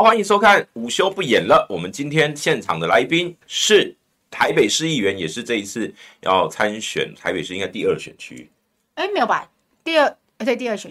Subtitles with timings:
[0.00, 1.66] 好，欢迎收看午休不演了。
[1.68, 3.94] 我们今天现场的来宾是
[4.30, 8.48] 台北市议员，也是这一次要参选台北市应该第二选区。
[8.94, 9.46] 哎，没有吧？
[9.84, 10.90] 第二，对，第二选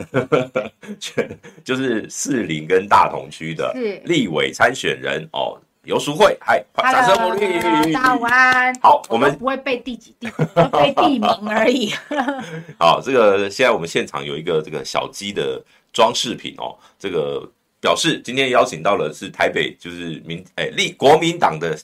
[1.00, 1.28] 区，
[1.64, 3.74] 就是士林跟大同区的
[4.06, 6.38] 立委参选人哦，游淑慧。
[6.40, 7.92] 嗨，掌声鼓励。
[7.92, 8.72] 大家午安。
[8.80, 10.30] 好，我们不会背第几地，
[10.72, 11.92] 背地名而已。
[12.78, 15.60] 好，这个现在我们现场有一个这个小鸡的
[15.92, 17.52] 装饰品哦，这个。
[17.82, 21.78] 表示今天邀请到了是台北就是民哎立国民党的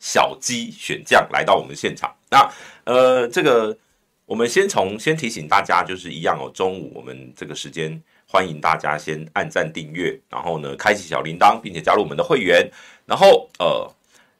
[0.00, 2.14] 小鸡选将来到我们现场。
[2.30, 2.50] 那
[2.84, 3.76] 呃这个
[4.24, 12.66] 我们先从先提醒大家就是一样哦，中午我们这个时间欢迎大家先按赞订阅，然后呢开启小铃铛，并且加入我们的会员。
[13.04, 13.86] 然后呃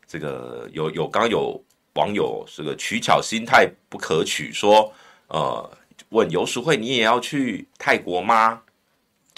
[0.07, 1.63] 这个有有刚刚有
[1.95, 4.91] 网友这个取巧心态不可取说
[5.29, 5.71] 呃
[6.09, 8.63] 问游淑慧，你也要去泰国吗？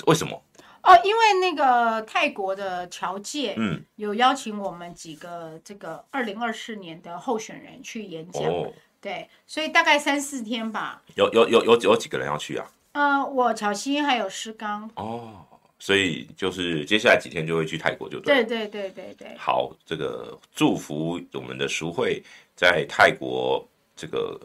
[0.06, 0.40] 为什么？
[0.84, 11.02] 哦，因为那个泰国的侨界，嗯，有邀请我们几个这个二零二四年的候选人去演讲，哦，对，所以大概三四天吧。
[11.14, 12.70] 有有有有有几个人要去啊？
[12.92, 14.90] 呃，我乔欣还有施刚。
[14.96, 15.42] 哦，
[15.78, 18.44] 所以就是接下来几天就会去泰国，就对。
[18.44, 19.34] 对对对对对。
[19.38, 22.22] 好，这个祝福我们的淑慧
[22.54, 24.38] 在泰国这个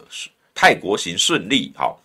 [0.56, 1.74] 泰国行顺利。
[1.76, 2.00] 好，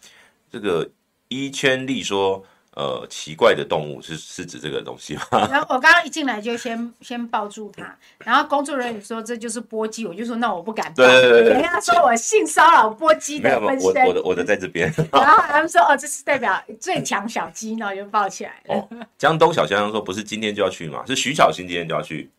[0.50, 0.90] 这个
[1.28, 2.44] 一圈利说。
[2.76, 5.22] 呃，奇怪的动物是是指这个东西吗？
[5.50, 10.94] 然后我刚刚一进来就先先抱住他，然后工作人员说这就是波鸡，我就说那我不敢抱。
[10.96, 13.90] 对对对对，人家说我性骚扰波鸡的分身。
[14.02, 14.92] 我我的我的在这边。
[15.12, 18.74] 然后他们说哦，这是代表最强小鸡，然后就抱起来了。
[18.74, 21.04] 哦，江东小先生说不是今天就要去吗？
[21.06, 22.30] 是徐小新今天就要去。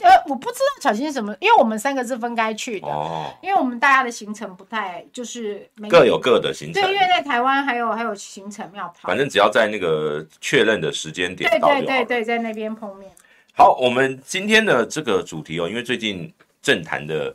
[0.00, 6.80] 呃，我不知道小心什么，因为我们三个是分开去的，哦，因为我们大家的行程不太，就是各有各的行程。
[6.80, 9.08] 对，因为在台湾还有还有行程要跑。
[9.08, 13.10] 反正只要在那个确认的时间点，对对对对，在那边碰面。
[13.54, 16.32] 好，我们今天的这个主题哦，因为最近
[16.62, 17.34] 政坛的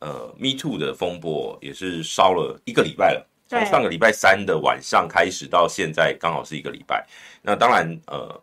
[0.00, 7.06] 呃 Me Too 的风波也是烧了一个礼拜了，从上个礼拜三的晚上开始到现在刚好是一个礼拜。
[7.40, 8.38] 那当然呃，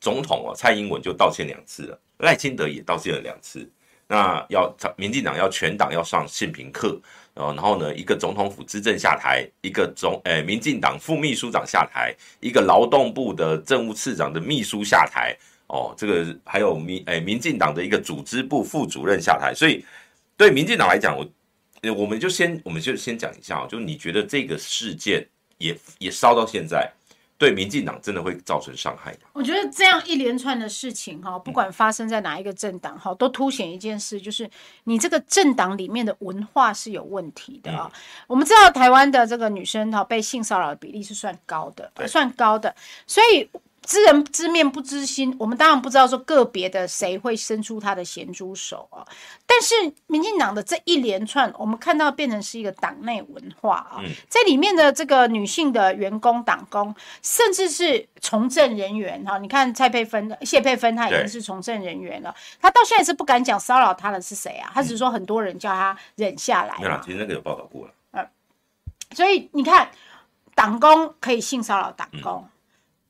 [0.00, 1.98] 总统哦蔡英文就道歉两次了。
[2.18, 3.68] 赖清德也道歉了两次，
[4.06, 6.98] 那要民进党要全党要上性平课，
[7.34, 19.84] 然后呢，一个总统府资政下台，一个总诶民进党副秘书长下台，一个劳动部的政务次长的秘书下台，哦，这个还有民诶民进党的一个组织部副主任下台，所以
[20.36, 21.28] 对民进党来讲，我
[21.94, 25.26] 我们就先我们就先讲一下，就你觉得这个事件
[25.58, 26.90] 也也烧到现在。
[27.38, 29.20] 对民进党真的会造成伤害的。
[29.32, 34.48] 我觉得这样一连串的事情哈，不管发生在哪一个政党哈，都凸显一件事，就是
[34.84, 37.90] 你这个政党里面的文化是有问题的啊。
[38.26, 42.74] 我们知道台湾的这个女生哈被性骚扰的比例是算高的，算高的，
[43.06, 43.48] 所以。
[43.86, 49.06] 知人知面不知心，我们当然不知道说个别的谁会伸出他的咸猪手啊。
[49.46, 49.74] 但是
[50.08, 56.92] 民进党的这一连串，我们看到变成是一个党内文化啊，在里面的这个女性的员工、党工，
[57.22, 64.72] 甚至是从政人员哈，你看蔡佩芬、谢佩芬，她已经是从政人员了，她到现在是不敢讲骚扰她的是谁啊？
[64.74, 66.76] 她只是说很多人叫她忍下来。
[66.80, 67.92] 对了，其实那个有报道过了。
[68.10, 68.28] 嗯，
[69.12, 69.88] 所以你看，
[70.56, 72.44] 党工可以性骚扰党工。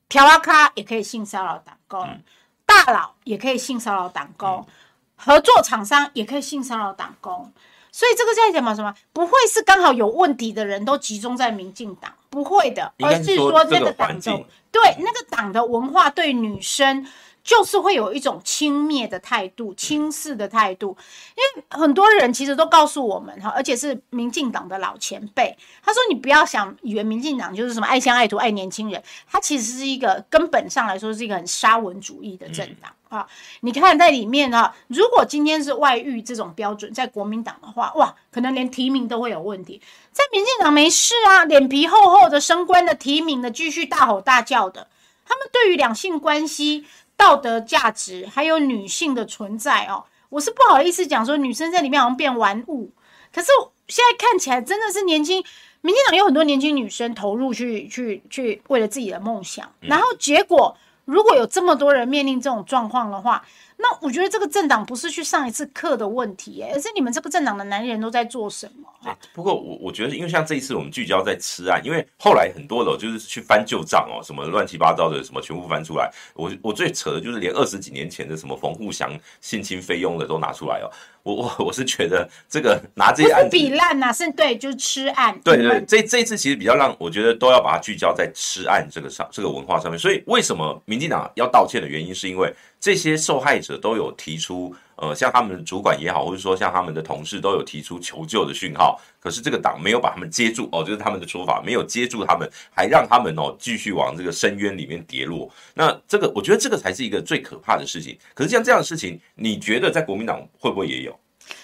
[0.09, 2.21] 调啊咖也可以性骚扰党工，嗯、
[2.65, 4.73] 大佬也可以性骚扰党工，嗯、
[5.15, 7.51] 合作厂商也可以性骚扰党工，
[7.91, 8.93] 所以这个在什么什么？
[9.13, 17.07] 不会是刚好有问题的人都集中在民进党，不会的，而是说那个党中对那个党的文化对女生。
[17.47, 20.97] 就是会有一种轻蔑的态度、轻视的态度，
[21.29, 29.01] 因为很多人其实都告诉我们哈，而且是民进党的老前辈，他说：“你不要想以为民进党就是什么爱乡爱土、爱年轻人，
[29.31, 33.25] 他其实是一个根本上来说是一个很沙文主义的政党啊。
[33.61, 39.81] 你看在里面啊，如果今天是外遇这种标准，在国民党的话，哇，可能连提名都会有问题。
[40.11, 44.89] 在民进党没事啊，脸皮厚厚的升官的、提名的，继续大吼大叫的，
[45.25, 46.85] 他们对于两性关系。
[47.17, 52.91] 道德价值还有女性的存在哦，我是不好意思讲说女生在里面好像变玩物，
[53.33, 53.47] 可是
[53.87, 55.43] 现在看起来真的是年轻，
[55.81, 63.43] 民进党有很多年轻女生投入去去去为了自己的梦想，然后结果如果有这么多人面临这种状况的话。
[63.79, 69.15] 那我觉得这个政党不是去上一次课的问题，而是你们这个政党的男人都在做什么？
[69.33, 76.11] 不过我我觉得，因为像这一次我们聚焦在吃案，因为后来很多的就是去翻旧账哦，什么乱七八糟的什么全部翻出来。
[76.33, 80.89] 我我最扯的就是连二十几年前的什么冯沪祥性侵菲佣的都拿出来哦。
[81.23, 85.37] 我我我是觉得这个拿这些案子比烂呐，是对，就是吃案。
[85.43, 89.99] 对对，这这一次其实比较让我觉得都要把它聚焦在吃案这个上这个文化上面。
[89.99, 105.51] 所以为什么民进党要道歉的原因，是因为这些受害者都有提出，呃，像他们的主管也好，或者说像他们的同事都有提出求救的讯号，可是这个党没有把他们接住哦，就是他们的说法，没有接住他们，还让他们哦继续往这个深渊里面跌落。
[105.73, 108.17] 那这个，我觉得这个才是一个最可怕的事情。
[108.33, 111.19] 可是像这样的事情，你觉得在国民党会不会也有？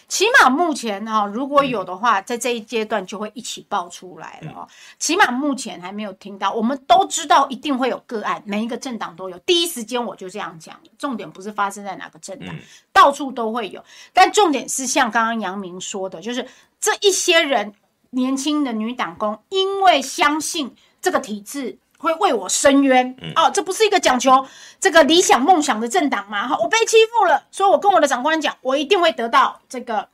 [0.07, 4.67] 起码目前哈，如果有的话，在这一阶段就会一起爆出来了哦。
[4.99, 9.39] 起码目前还没有听到，我们都知道一定会有个案，每一个政党都有。
[9.39, 12.55] 第一时间我就这样讲，重点不是发生在哪个政党，
[12.91, 13.83] 到处都会有。
[14.13, 16.47] 但重点是像刚刚阳明说的，就是
[16.79, 17.73] 这一些人，
[18.11, 21.77] 年轻的女党工，因为相信这个体制。
[22.03, 24.45] 会为我伸冤哦，这不是一个讲求
[24.79, 26.47] 这个理想梦想的政党吗？
[26.47, 30.07] 哈，我被欺负了，所以我跟我的长官讲，我一定会得到这个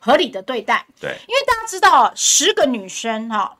[0.00, 0.84] 合理的对待。
[1.00, 3.56] 对，因为大家知道，十个女生哈，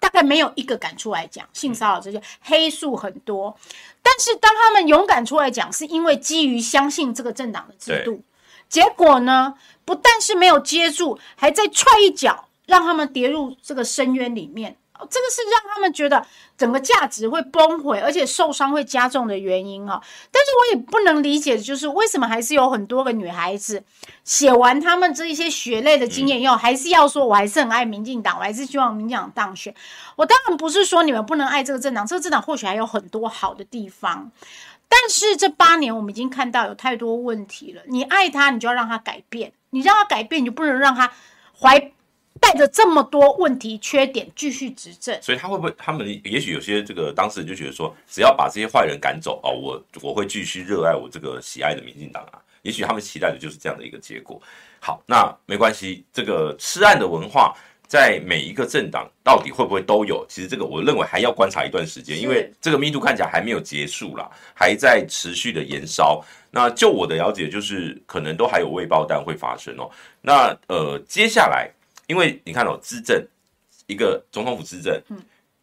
[0.00, 3.56] 大概没有一个敢出来讲性骚扰这些黑数很多，
[4.02, 8.22] 但是当他们勇敢出来讲，是因为基于相信这个政党的制度。
[8.68, 9.54] 结果呢，
[9.84, 14.76] 不但是没有接住，还在踹一脚，让他们跌入这个深渊里面。
[15.10, 16.24] 这个是让他们觉得
[16.56, 20.00] 整个价值会崩毁，而且受伤会加重的原因啊。
[20.30, 23.82] 但是我也不能理解就是为什么还是有很多个女孩子
[24.24, 29.74] 写完他们这一些血泪的经验以后，还是要说我还是很爱民进党，我还是希望民进党当选。
[30.16, 34.30] 我当然不是说你们不能爱这个政党，这个政党或许还有很多好的地方。
[34.88, 37.82] 但是这八年我们已经看到有太多问题了。
[37.86, 41.10] 你爱他，你就要让他改变；你让他改变，你就不能让他
[41.58, 41.92] 怀。
[42.42, 45.72] 带着这么多问题缺点继续执政，所以他会不会？
[45.78, 52.42] 他们也许有些这个当事人就觉得说，只要把这些坏人赶走哦，我我会继续热爱我这个喜爱的民进党啊。
[52.62, 54.42] 也许他们期待的就是这样的一个结果。
[54.80, 57.54] 好，那没关系，这个吃案的文化
[57.86, 60.26] 在每一个政党到底会不会都有？
[60.28, 66.24] 其实这个我认为还要观察一段时间，因为这个 MeToo 看起来还没有结束啦，还在持续的延烧。
[66.50, 69.88] 那就我的了解，就是可能都还有未爆弹会发生哦。
[70.20, 71.70] 那呃，接下来。
[72.12, 73.26] 因为你看哦，资政
[73.86, 75.18] 一个总统府资政，嗯，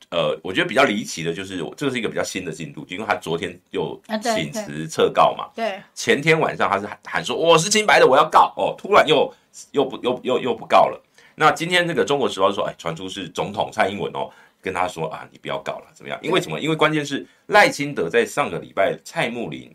[0.10, 9.32] 呃，我觉得比较离奇的就是，这个是一个比较新的进度，因为他昨天又请辞撤告嘛，对，前天晚上他是喊喊说我是清白的，我要告哦，突然又
[9.74, 11.00] 又不又又又不告了。
[11.36, 14.28] 那今天这个中国时报说，哎，传出是总统蔡英文哦，
[14.60, 16.20] 跟他说啊，你不要告了，怎么样？
[16.24, 16.60] 因为什么？
[16.60, 19.72] 因为关键是赖清德在上个礼拜蔡慕林，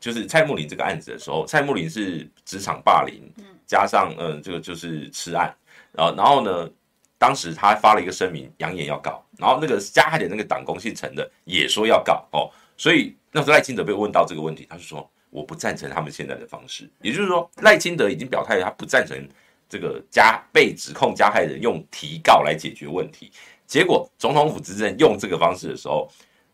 [0.00, 3.22] 就是蔡穆林这个案子的时候，蔡穆林是职场霸凌，
[3.66, 5.54] 加上嗯、呃，这个就是吃案。
[5.92, 6.68] 然后，然后呢？
[7.18, 9.22] 当时他发了一个声明，扬言要告。
[9.36, 12.48] 然后那个加害的那个党工姓陈的也说要告哦。
[12.78, 16.88] 所以那时候赖清德被问到这个问题，他就说我不赞成他们现在的方式。
[17.02, 19.22] 也就是说，赖清德已经表态，他不赞成
[19.68, 23.30] 这个加被指控加害人用提告来解决问题。
[23.66, 26.10] 结果总统府执政用这个方式的时候，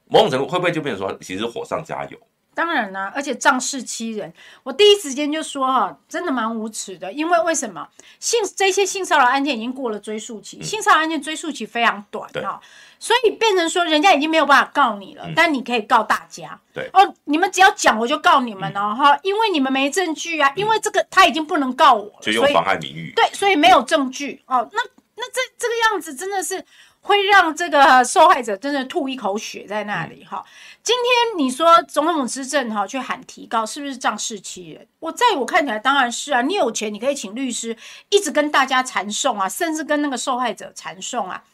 [0.07, 2.19] 某种程度会不会就变成说，其实火上加油？
[2.57, 4.33] 当然啦、啊，而且仗势欺人，
[4.63, 7.13] 我第一时间就说哈，真的蛮无耻的。
[7.13, 7.87] 因为为什么
[8.19, 12.59] 性这些性骚扰案件已经过了追诉期，嗯、性骚扰案件追诉期非常短哈，
[12.99, 16.59] 所以变成说人家已经没有办法告你了，嗯、但你可以告大家。
[16.73, 23.13] 对哦，你们只要讲我就告你们哦哈，因为你们没证据啊，因为这个他已经不能告我了，就用妨害名誉。
[23.15, 24.81] 对，所以没有证据哦，那
[25.17, 26.65] 那这这个样子真的是。
[27.07, 30.45] 会让这个受害者真的吐一口血在那里哈。
[30.83, 34.85] 今天你说总统府执政哈，去喊提高，是不是仗势欺人？
[34.99, 36.43] 我在我看起来当然是啊。
[36.43, 37.77] 你有钱，你可以请律师
[38.09, 41.45] 一直跟大家缠讼啊，甚至跟那个受害者缠讼啊。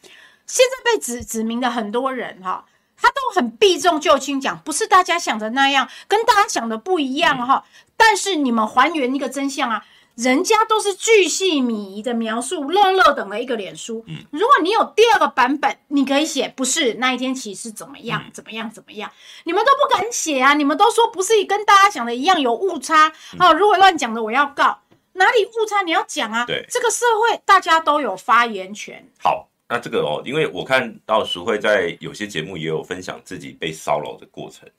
[0.47, 2.65] 现在被指指名的很多人哈，
[2.97, 7.63] 他都很避重就轻讲，不是大家想的那样，跟大家想的不一样哈。
[7.95, 9.85] 但是你们还原一个真相啊。
[10.15, 14.03] 人家都是巨细靡遗的描述，乐乐等的一个脸书。
[14.07, 19.11] 嗯，如果你有第二个版本，你可以写不是那一天起是怎么样、嗯、怎么样怎么样，
[19.43, 20.53] 你们都不敢写啊！
[20.53, 23.53] 你们都说不是跟大家讲的一样有误差、嗯、哦。
[23.53, 24.79] 如果乱讲的，我要告，
[25.13, 26.45] 哪里误差你要讲啊？
[26.45, 29.03] 对，这个社会大家都有发言权。
[29.19, 34.69] 好，那这个哦，因为我看到淑慧在有些节目也有分享自己被骚扰的过程。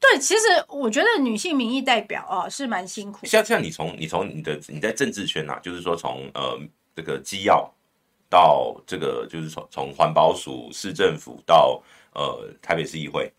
[0.00, 3.26] 对，其实我觉得女性民意代表啊是蛮辛苦。
[3.26, 6.58] 像像你从你从你的你在政治圈呐、啊，就是说从呃
[6.96, 7.70] 这个机要
[8.28, 11.82] 到这个就是从从环保署、市政府到
[12.14, 13.30] 呃台北市议会，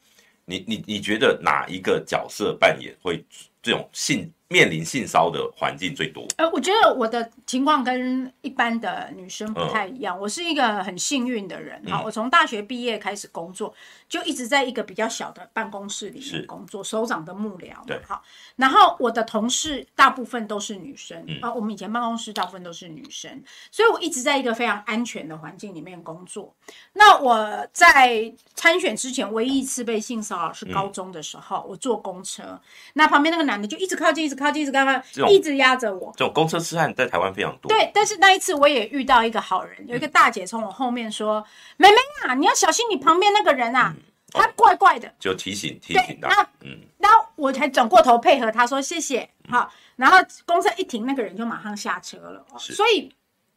[0.46, 3.26] 你你你觉得哪一个角色扮演会
[3.62, 4.32] 这种性？
[4.52, 6.28] 面临性骚的环境最多。
[6.36, 10.18] 呃，我觉得我的情况跟一般的女生不太一样。
[10.18, 13.74] 嗯、我是一个很幸运的人哈，嗯、我从大学毕业开始工作，
[14.10, 17.74] 就一直在一个比较小的办公室里面工作，首长的幕僚。
[17.88, 18.22] 对，好。
[18.58, 23.42] 然后我的同事大部分都是女生啊，嗯、我们以前办公室大部分都是女生，
[23.72, 26.54] 所以我一直在一个非常安全的环境里面工作。
[26.94, 32.60] 那我在参选之前，唯一一次被性骚扰是高中的时候，嗯、我坐公车，
[32.94, 36.12] 那旁边那个男的就一直靠近，一直靠近，一直靠近，一直压着我。
[36.18, 37.70] 这种公车痴汉在台湾非常多。
[37.70, 41.40] 对，但是那一次我也遇到一个好人，有一个大姐从我后面说
[41.78, 41.96] ：“嗯、妹妹
[42.28, 46.28] 啊，你要小心你旁边那个人啊，嗯、他怪怪的。”就提醒提醒他。
[46.28, 49.30] 那嗯，然后我才转过头配合他说谢谢。
[49.50, 52.46] 好，然后公车一停，那个人就马上下车了。
[52.58, 53.14] 所以。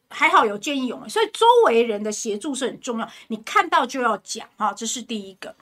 [0.07, 3.09] 还好有见义勇为，所以周围人的协助是很重要。
[3.27, 5.53] 你看到就要讲哈，这是第一个。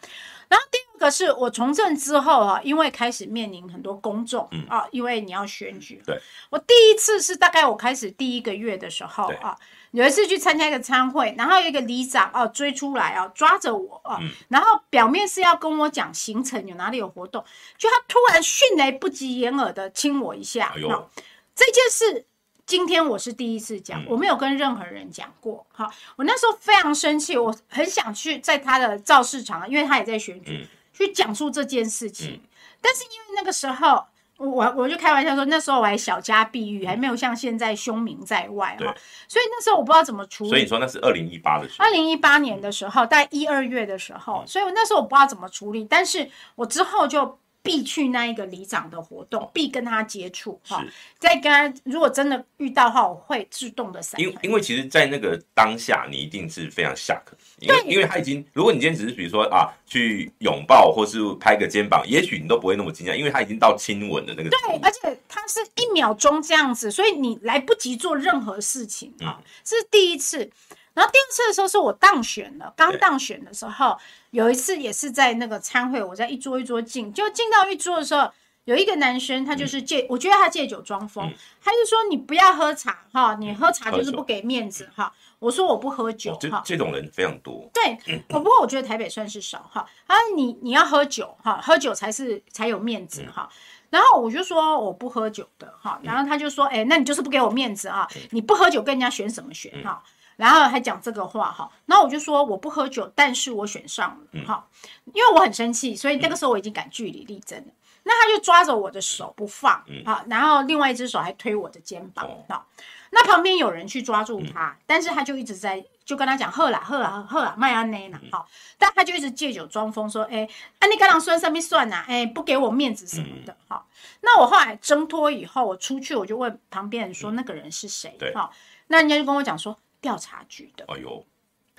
[0.50, 6.01] 然后第二个是我从政之后啊，因为开始面临很多公众啊，因为你要选举。
[6.05, 6.17] 对。
[6.50, 9.57] 我第一次是大概我开始第一个月的时候啊，
[9.91, 14.17] 有一次去参加一个餐会，然后有一个里长哦追出来啊，抓着我啊，
[14.48, 17.43] 然后表面是要跟我讲行程有哪里有活动，
[17.77, 20.72] 就他突然迅雷不及掩耳的亲我一下。
[20.75, 21.10] 哎呦。
[21.53, 22.25] 这件事。
[22.65, 25.67] 今天我是第一次讲，我没有跟任何人讲过。
[25.74, 32.42] 好，我那时候非常生气，我很想去在他的造势场，因为他也在选举，去讲述这件事情。
[32.80, 34.06] 但是因为那个时候，
[34.38, 38.96] 我我就开玩笑说，那时候我还小家碧玉，还没有像现在凶名在外哈。
[39.28, 40.50] 所以那时候我不知道怎么处理。
[40.50, 47.40] 所以你说那是二零一八的时候，二零一八年的时候，大概一二月的时候，所以我那时候我不知道怎么处理，但是我之后就。
[47.63, 50.86] 必去那一个里长的活动，必跟他接触哈。
[51.17, 54.20] 再跟他，如果真的遇到的话，我会自动的闪。
[54.20, 57.22] 因因为其实，在那个当下，你一定是非常 shock。
[57.60, 64.50] 对，因为他已经，如果你今天只是比如说啊，去拥抱或是拍个肩膀，也许你都不会那么惊讶，因为他已经到亲吻的那个。
[64.50, 70.51] 对，而且他是一秒钟这样子，所以你来不及做任何事情啊，这是第一次。
[70.94, 73.98] 然后第二次的时候是我当选了，刚当选的时候，
[74.32, 78.32] 有一次也是在那个餐会，我在一桌一桌进，就进到一桌的时候，
[78.66, 85.12] 有一个男生，他就是借，我觉得他借酒装疯，他就说你不要喝茶哈，你喝茶就是不给面子哈。
[85.40, 87.70] 我说我不喝酒哈，这种人非常多。
[87.74, 87.98] 对，
[88.30, 89.86] 我不过我觉得台北算是少哈。
[90.08, 93.50] 他说你你要喝酒哈，喝酒才是才有面子哈。
[93.90, 100.02] 然后我就说我不喝酒的哈，然后他就说哎，那你就是不给我面子啊，你不喝酒跟人家选什么选哈？
[100.36, 104.68] 然后还讲这个话哈，然后我就说我不喝酒，但是我选上了哈，
[105.13, 107.74] 因为我很生气，所以那个时候我已经敢据理力争了。
[108.06, 112.68] 那他就抓着我的手不放，好，然后另外一只手还推我的肩膀，好，
[113.12, 118.46] 那旁边有人去抓住他，但是他就一直在就跟他讲喝啦喝啦喝啦麦安内啦，好，
[118.78, 120.46] 但他就一直借酒装疯说，哎，
[120.80, 123.88] 安妮刚刚算上面算呐，哎，不给我面子什么的，好，
[124.20, 128.52] 那我后来挣脱以后，我出去我就问旁边人说那个人是谁，好，
[128.88, 129.78] 那人家就跟我讲说。
[130.03, 131.25] 调查局的，哎呦，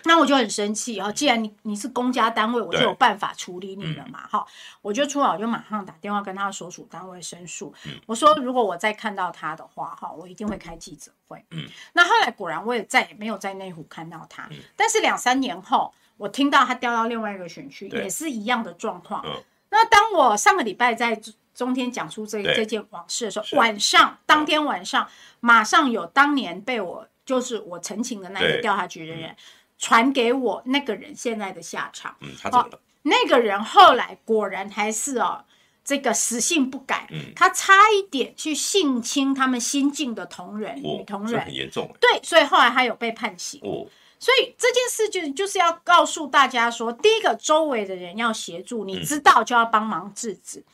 [0.04, 1.12] 那我就很生气哈。
[1.12, 4.38] 既然你你是公家单位，我就有办法处理你了嘛哈。
[4.38, 4.48] 嗯、
[4.80, 7.72] 我就出来，我就马上打电话跟他所属单位申诉。
[7.86, 11.44] 嗯、我说如果我再看到他的话哈，我一定会开记者会。
[11.50, 14.48] 嗯，那后来果然我也再也没有在内湖看到他。
[14.50, 19.22] 嗯、但是两三年后，我听到他调到另外一个选区，也是一样的状况。
[19.26, 21.20] 嗯、那当我上个礼拜在
[21.54, 25.06] 中天讲出这对这件往事的时候，晚上当天晚上，
[25.40, 27.08] 马上有当年被我。
[27.24, 29.34] 就是我陈情的那个调查局的人
[29.78, 32.16] 传给我那个人现在的下场。
[32.20, 32.80] 嗯，他怎么了？
[33.02, 35.44] 那个人后来果然还是哦，
[35.84, 37.06] 这个死性不改。
[37.10, 41.94] 嗯，他差一点去性侵他们新进的同仁女同仁，很严重。
[42.00, 43.60] 对，所以后来他有被判刑。
[43.62, 43.86] 哦，
[44.18, 50.64] 所以这件事就就是要告诉大家说，第一个周围的人要协助，你知道就要帮忙制止。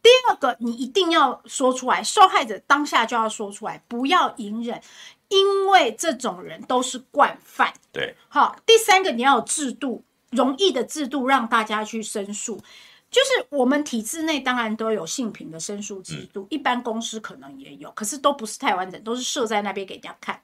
[0.00, 4.80] 第二个，你一定要说出来，受害者当下就要说出来，不要隐忍。
[5.34, 8.56] 因为这种人都是惯犯，对，好。
[8.64, 12.56] 第三个，你要有制度，容易的制度让大家去申诉。
[13.10, 20.40] 就是我们体制内当然都有性平的申诉制度，嗯、一般公司可能也有，可是都不是太完整，都是设在那边给人家看。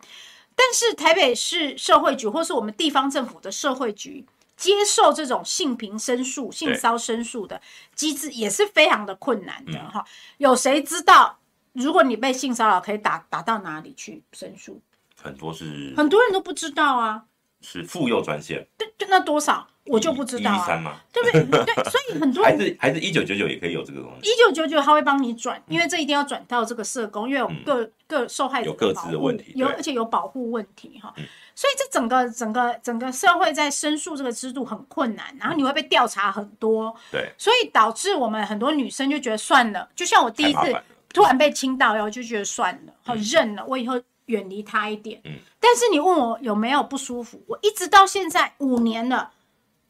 [0.56, 7.60] 但是台北市社会局或是我们地方政府的社会局接受这种性平申诉、性骚申诉的
[7.94, 10.00] 机制也是非常的困难的哈。
[10.00, 10.06] 嗯、
[10.38, 11.39] 有谁知道？
[11.72, 14.80] 如果你被性骚扰，可以打打到哪里去申诉？
[15.22, 17.24] 很多是很多人都不知道啊。
[17.62, 18.66] 是妇幼专线。
[18.78, 20.56] 对，就那多少我就不知道啊。
[20.56, 20.98] 一三吗？
[21.12, 21.64] 对不对？
[21.66, 24.30] 对，所以很多人还是还是一九九九也可以有这个东西。
[24.30, 31.12] 一九九九他会帮你转，因为这一定要转到这个社工，因为有各各受害者有各自的问题，有而且有保护问题哈。
[31.54, 36.96] 所以这整个整个整个社会在申诉这个制度很困难，然后你会被调查很多。
[37.12, 40.74] 对，所以导致我们很多女生就觉得算了，就像我第一次。
[41.12, 45.20] 突然被亲到，然后就觉得算了，好认了，我以后远离他一点。
[45.24, 49.32] 嗯，但是你问我有没有不舒服，我一直到现在五年了，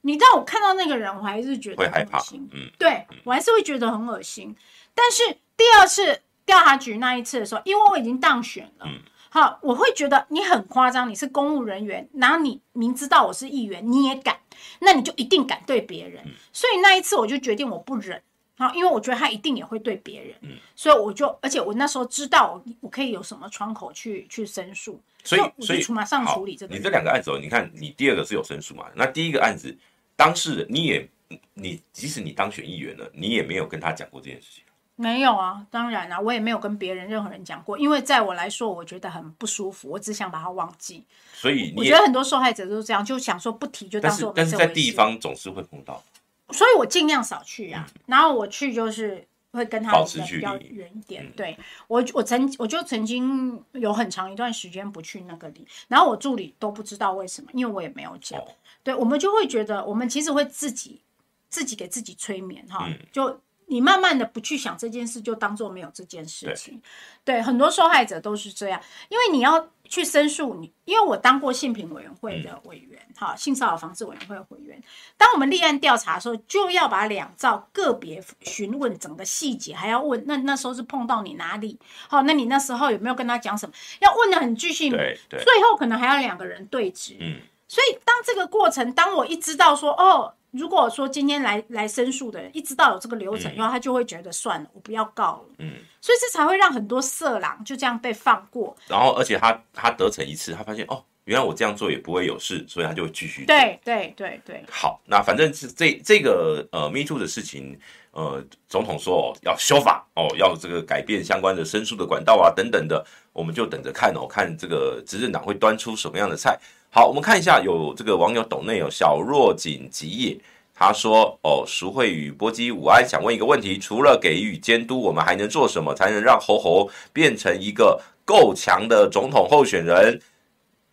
[0.00, 2.48] 你让我看到那个人，我还是觉得很恶心。
[2.52, 4.56] 嗯，对，我还是会觉得很恶心。
[4.94, 5.22] 但是
[5.56, 14.38] 第二次调查局那一次的时候，因为我已经当选了，嗯，好，我会觉得你很夸张，你是公务人员，然后你明知道我是议员，你也敢，
[14.80, 16.24] 那你就一定敢对别人。
[16.50, 18.22] 所以那一次我就决定我不忍。
[18.60, 26.74] 然后因为我觉得他一定也会对别人，嗯，所以我就，而且我那时候知道我可以有什么窗口去去申诉，所以所以马上处理这个。
[26.74, 28.84] 你这两个案子，你看你第二个是有申诉嘛？
[28.94, 29.74] 那第一个案子，
[30.14, 31.08] 当事人你也
[31.54, 34.62] 你即使你当选议员了，你也没有跟他讲过这件事情。
[34.94, 41.02] 没有啊，当然啊，我也没有跟别人任何人讲过，因为在我来说，我觉得很不舒服，我只想把它忘记。
[41.32, 44.30] 所以我觉得很多受害者都是这样，就想说不提就当做。
[44.36, 46.04] 但是但是在地方总是会碰到，
[46.52, 47.86] 所以我尽量少去啊。
[47.94, 51.24] 嗯、然后我去就是会跟他们比较远一点。
[51.24, 58.38] 嗯、对我我曾我就曾经有很长一段时间不去那个里，然后我助理都不知道为什么，因为我也没有讲。
[58.40, 58.48] 哦、
[58.82, 61.00] 对，我们就会觉得我们其实会自己
[61.48, 63.40] 自己给自己催眠哈，嗯、就。
[63.70, 66.82] 你慢慢的不去想这件事，就当做没有这件事情。
[67.24, 74.82] 对，对，很多受害者都是这样，因为你要去申诉，你因为我当过性平委员会的委员，哈、嗯，性骚扰防治委员会的委员。
[75.16, 81.78] 当我们立案调查的时候，就要把两造个别询问整个细节，还要问那那时候是碰到你哪里？
[82.08, 83.72] 好，那你那时候有没有跟他讲什么？
[84.00, 87.16] 要问的很具体，对对，最后可能还要两个人对质。
[87.20, 87.36] 嗯，
[87.68, 90.34] 所以当这个过程，当我一知道说哦。
[90.52, 95.54] 如果说今天来来申诉的人一知道有这个流程，然后、嗯、他就会觉得算了，我不要告了。
[95.58, 98.76] 嗯，所以这才会让很多色狼就这样被放过。
[98.88, 103.44] 然后，而且他他得逞一次，他发现哦，原来我这样做也不会有事，所以他就会继续。
[103.46, 104.64] 对对对对。
[104.68, 107.78] 好，那反正是这这个呃，Me Too 的事情，
[108.10, 116.58] 呃，总统说、哦、要修法哦，要这个改变相关的申诉的管道啊等等的，我们就等着看哦，看这个执政党会端出什么样的菜。
[116.92, 120.40] 好，我们看一下，有这个网友抖内有小若锦吉也，
[120.74, 130.20] 他说：“哦，淑惠与波基午安，想问一个问题，除了给予监督，我们还能做什么，才能让侯侯变成一个够强的总统候选人？”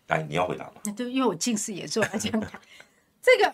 [0.07, 0.73] 来，你要回答吗？
[0.95, 2.31] 对，因为我近视眼，所以我来讲
[3.21, 3.53] 这个。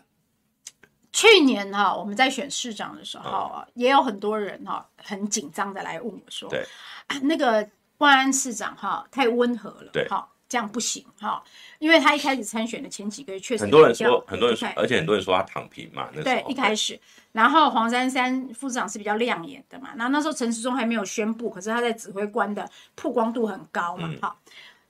[1.16, 6.66] 去年哈，我们在选市长的时候啊，嗯、也有很多人哈很紧张的来问我说：“对
[7.06, 11.44] 啊，那个万安市长哈太温和了，对哈。”这样不行哈，
[11.80, 16.10] 因为他一开始参选的前几个月确实很多人说，很多人说，而且很多人说他躺平嘛。
[16.14, 17.00] 那对，一开始，
[17.32, 19.90] 然后黄珊珊副市长是比较亮眼的嘛。
[19.96, 24.08] 那那时候陈时中还没有宣布，可是他在指挥官的曝光度很高嘛。
[24.22, 24.38] 好，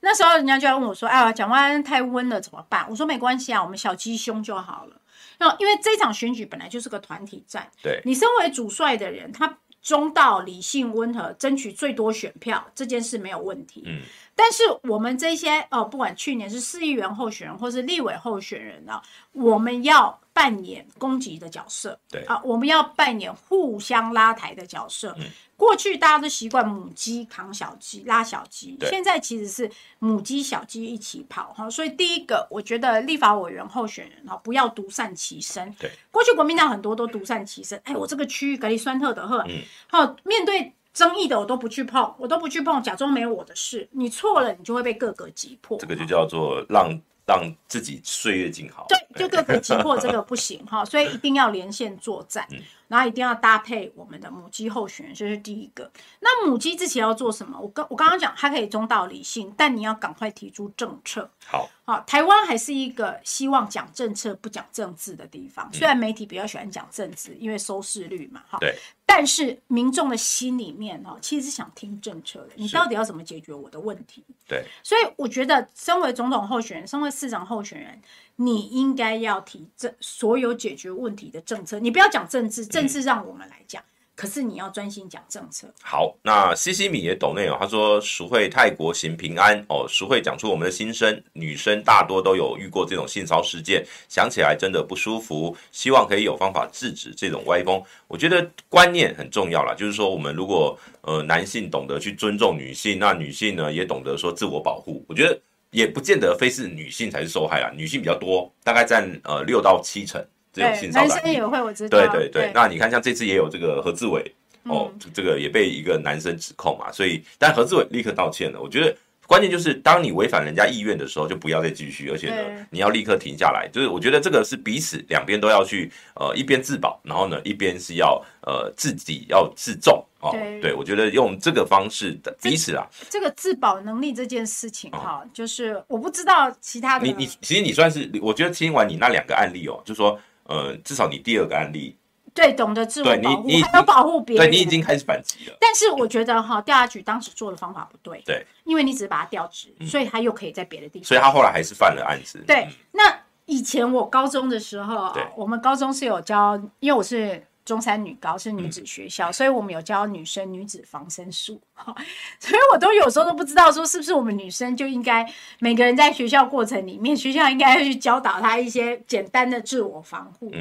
[0.00, 5.00] 那时候人家就要问我说：“哎呀，蒋万安太温了怎么办？”我说：“没关系啊，我们小鸡胸就好了。”
[5.38, 13.82] 那因为这场选举本来就是个团体战，对，你身为主帅的人，他中道、理性、温和，争取最多选票，这件事没有问题。
[13.86, 14.00] 嗯。
[14.34, 19.00] 但是我们这些哦，不管去年是市议员候选人或是立委候选人啊，
[19.32, 25.14] 我们要扮演攻击的角色，对啊，我们要扮演互相拉抬的角色。
[25.18, 25.24] 嗯、
[25.56, 29.70] 过去大家都习惯母鸡扛小鸡，拉小鸡，对现在其实是
[30.00, 31.70] 母鸡小鸡一起跑哈。
[31.70, 35.72] 所以第一个，我觉得立法委员候选人哈，不要独善其身。
[35.78, 40.74] 对，过去国民党很多都独善其身，哎，我这个区域给你酸特的很，嗯，好面对。
[40.94, 43.88] 争议的我都不去碰，我都不去碰，假装没有我的事。
[43.90, 45.76] 你错了，你就会被各个击破。
[45.76, 46.88] 这个就叫做让
[47.26, 48.86] 让自己岁月静好。
[48.88, 52.46] 对，就各个击破这个不行哈，所以一定要连线作战。
[52.50, 55.90] 嗯然后一定要搭配我们的母鸡候选人，这是第一个。
[56.20, 57.58] 那母鸡之前要做什么？
[57.58, 61.30] 我刚我刚刚讲，它可以中道理性，但你要赶快提出政策。
[61.46, 65.68] 好，好，台湾还是一个希望讲政策不讲政治的地方。
[65.72, 68.58] 虽然媒体比较喜欢讲政治，因为收视率嘛，哈。
[68.60, 68.74] 对。
[69.06, 72.50] 但是民众的心里面哈，其实是想听政策的。
[72.56, 74.24] 你到底要怎么解决我的问题？
[74.48, 74.64] 对。
[74.82, 78.00] 所以我觉得，身为总统候选人，身为市长候选人。
[78.36, 83.80] 你应该要提这所有解决问题的政策，你不要讲政治，政治让我们来讲。
[83.82, 85.72] 嗯、可是你要专心讲政策。
[85.82, 97.82] 好，那西西米也懂内容，他说淑惠泰国行平安哦，淑惠讲出我们的心声，女生大多都有遇过这种性骚事件，想起来真的不舒服，希望可以有方法制止这种歪风。
[98.08, 105.40] 我觉得观念很重要啦，就是说我们如果呃男性懂得去尊重女性，那女性呢也懂得说自我保护，我觉得。
[105.74, 111.06] 也不见得非是女性才是受害啊，女性比较多，大概占呃六到七成这种性骚扰。
[111.06, 111.98] 男生也会，我知道。
[111.98, 114.22] 对对对，对那你看，像这次也有这个何志伟
[114.62, 118.58] 哦，嗯、这个也被一个男生指控嘛，所以但何志伟立刻道歉了。
[118.58, 118.96] 我觉得。
[119.26, 123.66] 关键就是，当你违反人家意愿的时候，就不要再继续，而且呢，你要立刻停下来。
[123.72, 130.30] 就是我觉得这个是彼此两边都要去，呃，一边自保，然后呢，一边是要呃自己要自重哦。
[130.32, 137.06] 对，对，我觉得用这个方式的彼此啊，这个自保能力这件事情哈，哦、就是我不知道其他的。
[137.06, 141.96] 你你其实你算是，我觉得听完你那两个案例哦，就说呃，至少你第二个案例。
[142.32, 144.44] 对，懂得自我保护，还有保护别人。
[144.44, 145.56] 对，你已经开始反击了。
[145.60, 148.20] 但是我觉得哈，调查局当时做的方法不对。
[148.26, 151.04] 对，因为你只是把他调职，所以他又可以在别的地方。
[151.04, 152.42] 所以他后来还是犯了案子。
[152.44, 153.02] 对，那
[153.46, 161.60] 以前我高中的时候，我们高中是有教，因为我是中山女高是女子学校，嗯、所以我们有教女生女子防身术。
[162.38, 165.26] 所以我都有时候都不知道说是不是我们女生就应该
[165.58, 170.52] 每个人在学校过程里面，学校应该要去教导她一些简单的自我防护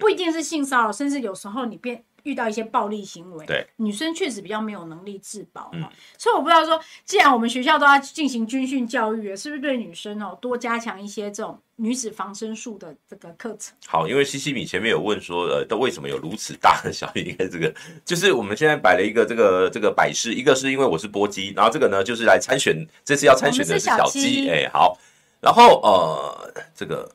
[0.00, 2.02] 不一定是性骚扰，甚至有时候你变。
[2.24, 5.82] 遇到一些暴力行为，对女生确实比较没有能力自保，嗯、
[6.16, 13.74] 所以我不知道说，既然我们学校都要进行军训教育，是不是对女生哦多加强一些这种女子防身术的这个课程？
[13.86, 17.32] 好，因为西西米前面有问说，呃，都为什么有如此大的小鱼？
[17.32, 24.98] 看这个，就是我们现在摆了一个这个这个摆饰，一个是因为我是波鸡，然后这个呢就是来参选，这次要参选的是小鸡，哎，好，
[25.40, 27.10] 然后呃这个。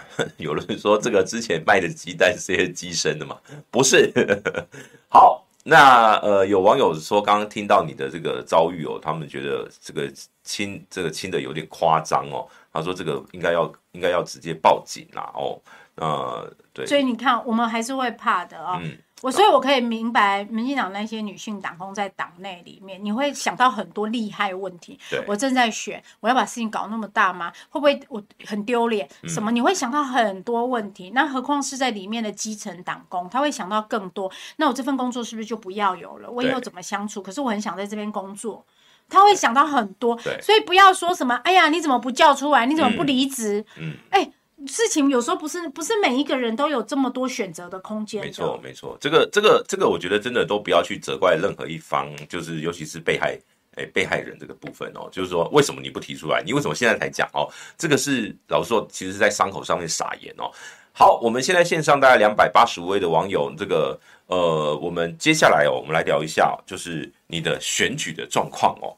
[0.38, 3.38] 有人说这个之前卖的鸡蛋是些鸡生的嘛？
[3.70, 4.12] 不是。
[5.08, 12.48] 好，那呃，有网友说刚刚听到你的这个遭遇哦，他们觉得这个亲这个亲的有点夸张哦。
[12.72, 15.60] 他说这个应该要应该要直接报警啦哦。
[15.96, 16.86] 呃，对。
[16.86, 18.78] 所以你看，我们还是会怕的哦。
[18.82, 18.96] 嗯。
[19.22, 24.98] 我所以，我可以明白民进党那些女性党工在党内里面，你会想到很多利害问题。
[25.08, 27.52] 对我正在选，我要把事情搞那么大吗？
[27.70, 29.08] 会不会我很丢脸？
[29.28, 29.52] 什么？
[29.52, 31.10] 你会想到很多问题。
[31.10, 34.30] 嗯、那何况是在里面的基层党工，他会想到更多。
[34.56, 36.30] 那我这份工作是不是就不要有了？
[36.30, 37.22] 我以后怎么相处？
[37.22, 38.66] 可是我很想在这边工作，
[39.08, 40.16] 他会想到很多。
[40.16, 42.66] 对所以不要说什么，哎呀，你怎么不叫出来？
[42.66, 43.64] 你怎么不离职？
[43.78, 44.32] 嗯，哎、欸。
[44.66, 48.22] 事情有时候不是不是每一个人都有这么多选择的空间。
[48.22, 53.38] 没错，没错，这个这个这个，我觉得真的都不要去责怪任何一方，就是尤其是被害
[53.76, 56.42] 哎被害人这个部分哦，就是说为什么你不提出来？
[56.44, 57.48] 你为什么现在才讲哦？
[57.76, 60.50] 这个是老实说，其实是在伤口上面撒盐哦。
[60.92, 68.94] 好，我们现在线上大概两百八十五位的网友，这个呃，我们接下来哦，我们来聊一下，就是你的选举的状况哦。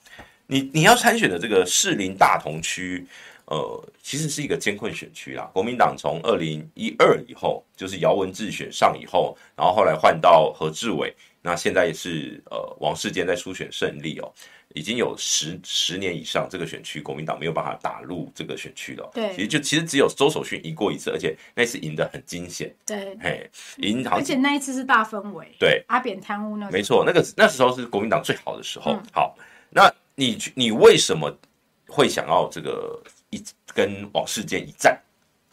[0.47, 3.07] 你你要参选的这个士林大同区。
[3.47, 5.51] 呃，其实是一个艰困选区啦。
[5.53, 14.33] 国民党从二零一二以后，就是姚文智选上以后，然后后来换到何志伟，那现在也是呃王世坚在初选胜利哦，
[14.75, 19.11] 已经有十十年以上，这个选区国民党没有办法打入这个选区了。
[19.13, 22.75] 对，其实就其实只有周守训赢过一次，而且那次赢得很惊险。
[22.87, 25.47] 对，嘿，赢好，而且那一次是大氛围。
[25.59, 28.93] 对，阿扁贪污那没错，那个那时候是国民党最好的时候。
[28.93, 29.37] 嗯、好，
[29.69, 31.31] 那你你为什么
[31.87, 33.03] 会想要这个？
[33.75, 35.01] 跟王世坚一战，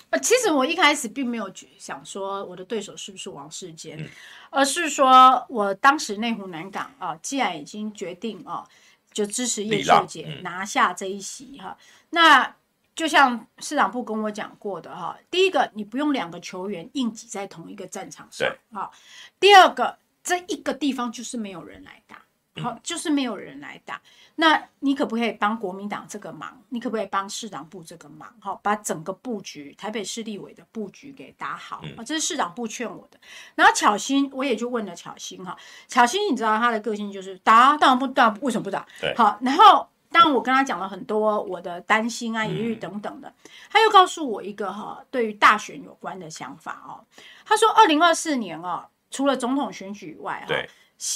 [0.10, 4.10] 呃，其实我一开始并没有想说我的对手是不是王世坚，嗯、
[4.50, 8.68] 而是说我当时内湖南港啊，既然已经决定啊，
[9.12, 11.78] 就支持叶秀姐拿下这一席哈。
[11.80, 12.56] 嗯、那
[12.94, 18.92] 就像市长部跟我讲过的哈，第一个你不用两个球员硬挤在同一个战场上啊，
[19.40, 22.22] 第二个这一个地方就是没有人来打。
[22.62, 24.02] 好，就是没有人来打，
[24.36, 26.62] 那你可不可以帮国民党这个忙？
[26.68, 28.30] 你可不可以帮市长部这个忙？
[28.42, 32.04] 好，把整个布局，台北市立委的布局给打好啊！
[32.04, 33.18] 这是市长部劝我的。
[33.56, 38.86] 然后巧心，我也就问了巧心哈，巧心，你知道他的个性就是打，当然不打，为什么不打？
[39.00, 43.34] 对，好，然后当然我跟他讲了很多我的担心啊、疑虑等等的，
[43.70, 47.00] 他又告诉我一个哈，对于大选有关的想法哦。
[47.46, 50.70] 他说，二零二四年哦，除了总统选举以外，对。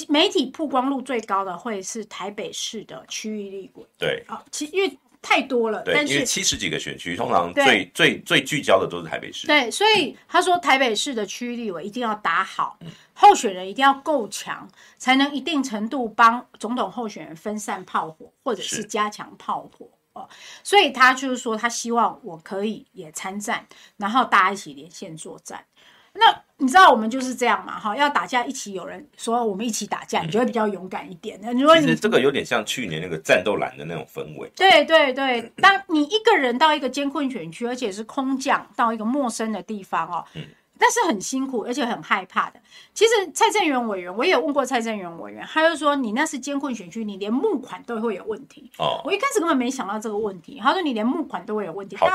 [0.08, 14.68] 媒体曝光度最高的会是台北市的区域立委，对，啊，其因为太多了，对，但是因为七十几个选区，通常最最最聚焦的都是台北市，对，所以他说台北市的区域立委一定要打好，嗯、候选人一定要够强，
[14.98, 19.88] 才能一定程度帮总统候选人分散炮火，或者是加强炮火。
[20.12, 20.26] 哦，
[20.64, 23.66] 所以他就是说他希望我可以也参战，
[23.98, 25.66] 然后大家一起连线作战。
[26.14, 27.78] 那你知道我们就是这样嘛？
[27.78, 31.38] 哈，要打架一起有人说我们一起打架，你就会比较勇敢一点。
[31.42, 34.50] 那如果你这个有点像去年那个战斗蓝的那种氛围。
[34.56, 40.42] 对对对，当你一个人到一个艰困选区，而且是空降到一个陌生的地方哦，嗯，
[40.78, 42.58] 但是很辛苦，而且很害怕的。
[42.94, 48.70] 其实蔡正元委员，我也有问过蔡正元委员，他就说你那是艰困选区，你连募款都会有问题。
[48.78, 50.58] 哦，我一开始根本没想到这个问题。
[50.62, 51.96] 他说你连募款都会有问题。
[51.96, 52.06] 好。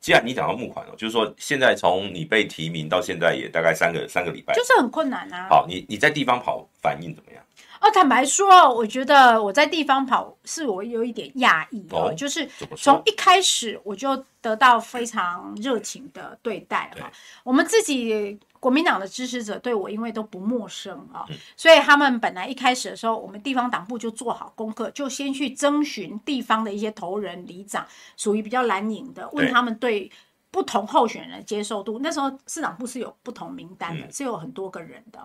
[0.00, 5.46] 既然你讲到募款哦，就是说现在从你被提名到现在也大概三个三个礼拜，就是很困难啊。
[5.50, 7.42] 好，你你在地方跑反应怎么样？
[7.80, 17.10] 哦，坦白说，我觉得我在地方跑是我有一点讶异哦，就是从一开始我就得到非常热情的对待哈。
[17.44, 18.38] 我们自己。
[18.60, 27.84] 国民党的支持者对我因为都不陌生啊，嗯、所以他们本来一开始的时候，我们地方党部就做好功课，就先去征询地方的一些头人、里长，
[28.16, 30.08] 属于比较蓝营的，问他们对。
[30.50, 35.20] 不同候选人的接受度，那时候市长部是有不同名单的，嗯、是有很多个人的，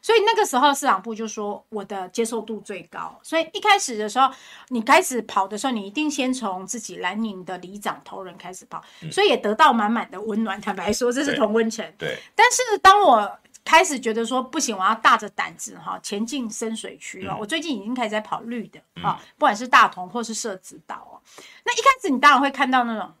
[0.00, 3.18] 所以那个时候市长部就说我的接受度最高。
[3.22, 4.32] 所以一开始的时候，
[4.68, 10.60] 你开始跑的时候，你一定先从自己蓝营的里长头人开始跑，嗯、所以也得到满满的温暖。
[10.60, 11.84] 坦白说，这是同温层。
[11.98, 12.16] 对。
[12.36, 17.34] 但是当我开始觉得说不行，我要大着胆子哈前进深水区了。
[17.34, 21.20] 嗯、我最近已经开始在跑绿的啊，嗯、不管是大同或是社子岛哦。
[21.64, 23.12] 那一开始你当然会看到那种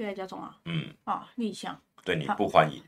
[0.00, 0.86] 越来越重啊，嗯。
[1.04, 1.78] 啊逆向。
[2.04, 2.82] 对你不欢迎。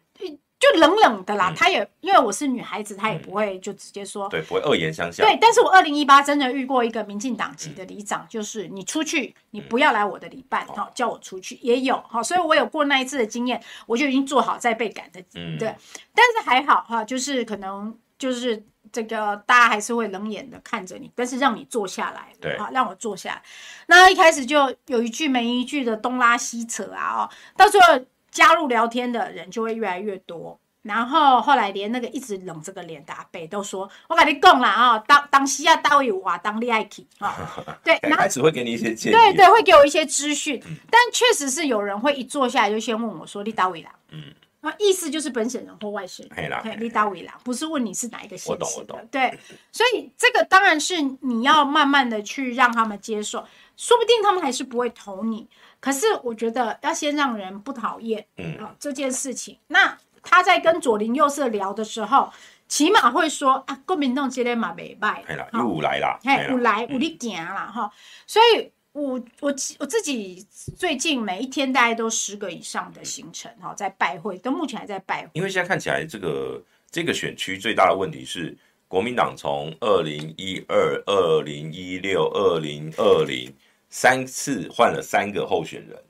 [0.58, 5.26] 就冷冷的啦，嗯、他也因为我是女孩子，他也不会就直接说，对，不会恶言相向。
[5.26, 15.74] 对，但是我二零一八真的遇过一个民进党籍的里长，嗯、就是你出去，你不要来我的里办，好、嗯、叫我出去也有好，所以我有过那一次的经验，我就已经做好再被赶的，嗯，对。
[16.14, 17.92] 但是还好哈，就是可能
[18.22, 23.42] 就是这个大家还是会冷眼的看着你，但是让你坐下来，对，啊让我坐下来。
[23.86, 27.86] 那一开始就有一句没一句的东拉西扯啊，哦，到最后。
[28.32, 37.36] 加入聊天的人就会越来越多，然后后来连那个一直冷着个脸的阿伯都说：“我跟你讲啦啊，当 当西亚大卫瓦当利爱奇啊，
[37.84, 49.38] 对，然后只会给你一些建议，对对，会给我一些资讯，嗯、但确实是有人会一坐下来就先问我说：‘你大卫啦？’嗯，那意思就是本省人或外省人，对，你大伟啦，不是问你是哪一个县市的，对，
[49.70, 53.44] 所以这个当然是你要慢慢的去让他们接受，
[53.76, 55.48] 说不定他们还是不会投你。”
[55.80, 58.56] 可是我觉得要先让人不讨厌，嗯。
[58.58, 59.58] 啊这件事情。
[59.66, 62.32] 那他在跟左邻右舍聊的时候，
[62.68, 67.90] 起码会说啊，国民党今天嘛没败，又来啦，嘿，又来有你行啦哈。
[68.28, 75.30] 所以我我我自己最近每一天大概都十个以上的行程哈，在拜会，都目前还在拜会。
[75.34, 78.56] 因为现在看起来，这个这个选区最大的问题是，
[78.88, 83.52] 国民党从二零一二、二零一六、二零二零。
[83.94, 86.02] 三次换了三个候选人，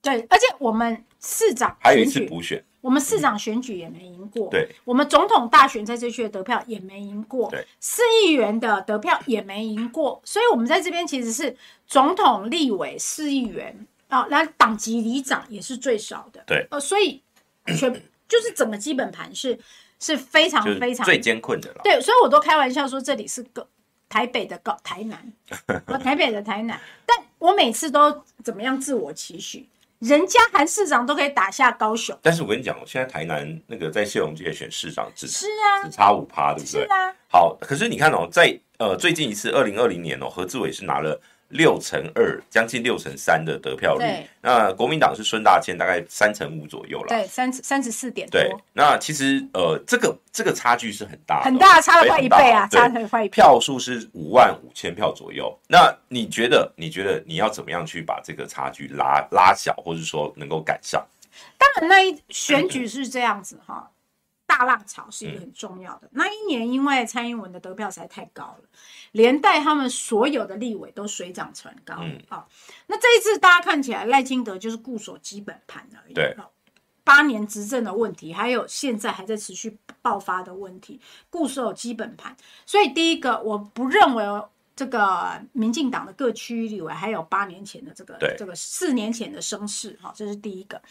[0.00, 17.22] 对，而且我们市长还有一次补选，我们市长选举也没赢过，对，我们总统大选在这区的得票也没赢过，对，市议员的得票也没赢过，所以我们在这边其实是总统、立委、市议员啊，那党籍里长也是最少的，对，呃，所以
[17.66, 17.92] 全
[18.28, 19.58] 就是整个基本盘是
[19.98, 23.66] 是非常非常最艰困的了，对，所以我都开玩笑说这里是个。
[24.12, 25.32] 台北的高台南，
[26.02, 29.68] 台北的台南，但我每次都怎么样自我期许，
[30.00, 32.18] 人家韩市长都可以打下高雄。
[32.20, 36.82] 但是我跟你讲，现在台南那个在谢龙介选市长只是啊，只差五趴，对不对？
[36.82, 37.14] 是啊。
[37.28, 41.20] 好，可是你看哦，在呃最近一次二零二零年哦，何志伟是拿了。
[41.50, 44.04] 六成二，将近六成三的得票率。
[44.40, 47.08] 那国民党是孙大千，大概三成五左右了。
[47.08, 48.40] 对，三三十四点多。
[48.40, 53.34] 对，那其实呃，这个这个差距是很大的，很大，差了快一倍啊，差了快一倍。
[53.34, 55.56] 票数是五万五千票左右。
[55.68, 56.72] 那你觉得？
[56.76, 61.04] 你觉得你要怎么样去把这个差距拉拉小，或者说能够赶上？
[61.58, 63.90] 当然，那一选举是这样子哈。
[64.50, 66.08] 大浪潮是一个很重要的。
[66.08, 68.68] 嗯、那一年，因为蔡英文的得票实在太高了，
[69.12, 72.02] 连带他们所有的立委都水涨船高。
[72.88, 76.14] 那这一次大家看起来赖清德就是固守基本盘而已。
[76.14, 76.36] 对，
[77.04, 82.36] 八年执政的问题，还有现在还在持续爆发的问题，固守基本盘。
[82.66, 84.24] 所以第一个，我不认为
[84.74, 89.96] 这个民进党的各区立委还有八年前的这个对这个四年前的声势。
[90.02, 90.82] 哈，这是第一个。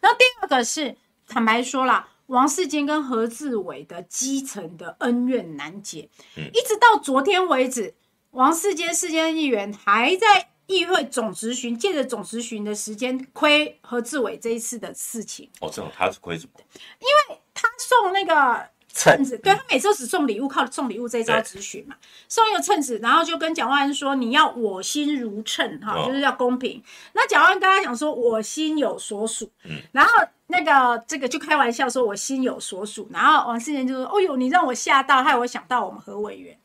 [0.00, 0.96] 那第二个是
[1.28, 2.08] 坦白说啦。
[2.26, 7.94] 王世坚跟何志伟的基层的恩怨难解，嗯、一直到昨天为止，
[8.30, 15.50] 王世坚世坚议员还在议会总质询，借着总质询的时间亏何志伟这一次的事情。
[15.60, 16.52] 哦，这种他是亏什么？
[17.00, 18.70] 因为他送那个。
[18.94, 21.96] 秤子，对，他每次都只送礼物，靠送礼物这一招质询嘛，
[22.28, 26.82] 送一个秤子，然后就跟蒋万安说，你要我心如秤哈，就是要公平。
[27.14, 30.10] 那蒋万安跟他讲说，我心有所属，嗯然后
[30.52, 36.56] 那个这个就开玩笑说我心有所属，然后王世坚就说，哦呦，你让我吓到，害我想到我们何委员，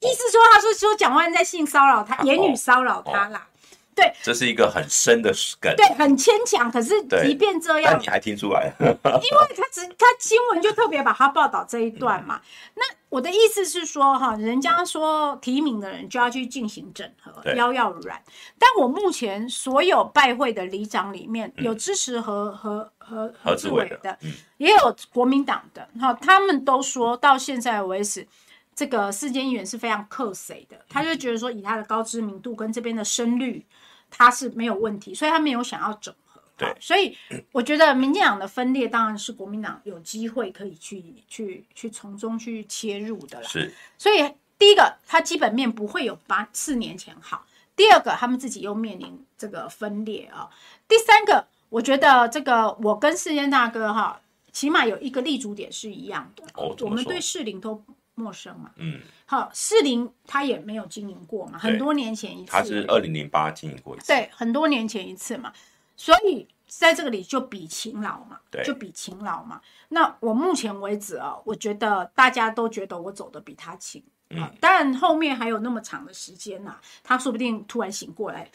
[0.00, 3.48] 意思说他说说蒋万在性骚扰他，言语骚扰他啦。
[3.94, 6.70] 对，这是一个很深的梗，对，很牵强。
[6.70, 8.72] 可是即便这样，但你还听出来？
[8.78, 12.36] 因为他只他新闻就特别把他报道这一段嘛。
[12.36, 18.22] 嗯、那我的意思是说，哈，人家说提名的人就要去进行整合，对腰要软。
[18.58, 28.26] 但我目前所有拜会的里长里面，有支持何何何何志伟的，嗯、也有国民党的，哈，他们都说到现在为止，
[28.74, 33.64] 这个世间议员是非常克谁的，他就觉得说，以他的高知名度跟这边的声率。
[34.10, 36.27] 他是没有问题，所以他没有想要整合。
[36.58, 37.16] 对，所以
[37.52, 43.46] 我觉得民进党的分裂当然是国民党有机会可以去去去从中去切入的了。
[43.46, 44.16] 是，所以
[44.58, 50.50] 第一个，他基本面不会有八四年前好；第二个，他们自己又面临这个分裂啊；
[50.88, 56.42] 第三个，我觉得这个我跟世坚大哥哈，起码有一个立足点是一样的。
[56.54, 57.80] 哦，我们对士林都
[58.16, 58.72] 陌生嘛。
[58.76, 59.00] 嗯。
[59.26, 62.50] 好，士林他也没有经营过嘛，很多年前一次。
[62.50, 64.06] 他是二零零八经营过一次。
[64.08, 65.52] 对，很多年前一次嘛，
[65.98, 69.60] 所以在这个里就比勤劳嘛，对，就比勤劳嘛。
[69.88, 74.02] 那我目前为止啊，我觉得大家都觉得我走的比他勤。
[74.30, 78.48] 嗯，当然后面还有那么长的时间呐、啊，他说不定突然醒过来，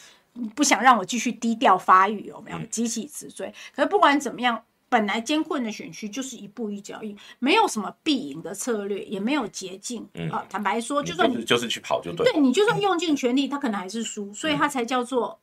[0.54, 2.58] 不想让我继续低调发育，有没有？
[2.70, 3.52] 急起直追。
[3.74, 10.08] 可是不管怎么样，本来艰困的选区就是一步一脚印，没有什么必赢的策略，也没有捷径。
[10.14, 12.32] 嗯，啊，坦白说，就算你、就是、就是去跑就对。
[12.32, 15.40] 对，你就算用尽全力，他可能还是输，所以他才叫做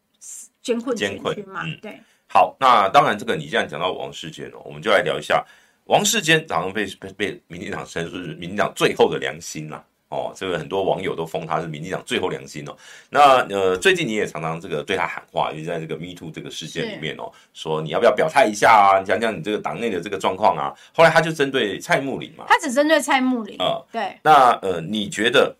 [0.62, 1.64] 艰困选区嘛。
[1.66, 2.00] 嗯、对。
[2.28, 5.46] 好，那当然这个你现在讲到王世坚哦，我们就来聊一下
[5.86, 9.84] 王世坚，好像被被被民进党称是民进党最后的良心呐。
[10.08, 12.76] 哦，这个很多网友都封他是民进党最后良心哦。
[13.10, 19.00] 那呃，最近你也常常这个对他喊话，就是在这个 Me Too 这个事件里面哦，说你要不要表态一下啊？
[19.00, 20.76] 你讲讲你这个党内的这个状况啊。
[20.94, 23.82] 后来他就针对蔡穆林嘛，他只针对蔡穆林啊。
[23.90, 24.18] 对。
[24.22, 25.56] 那呃，你觉得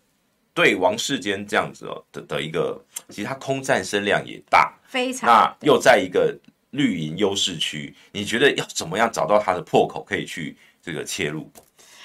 [0.52, 5.28] 对王世坚这样子哦的的一个，其实他空战声量也大，非常。
[5.28, 6.36] 那又在一个
[6.70, 11.50] 绿营优势区，你觉得要怎么样找到他的破口，可以去这个切入？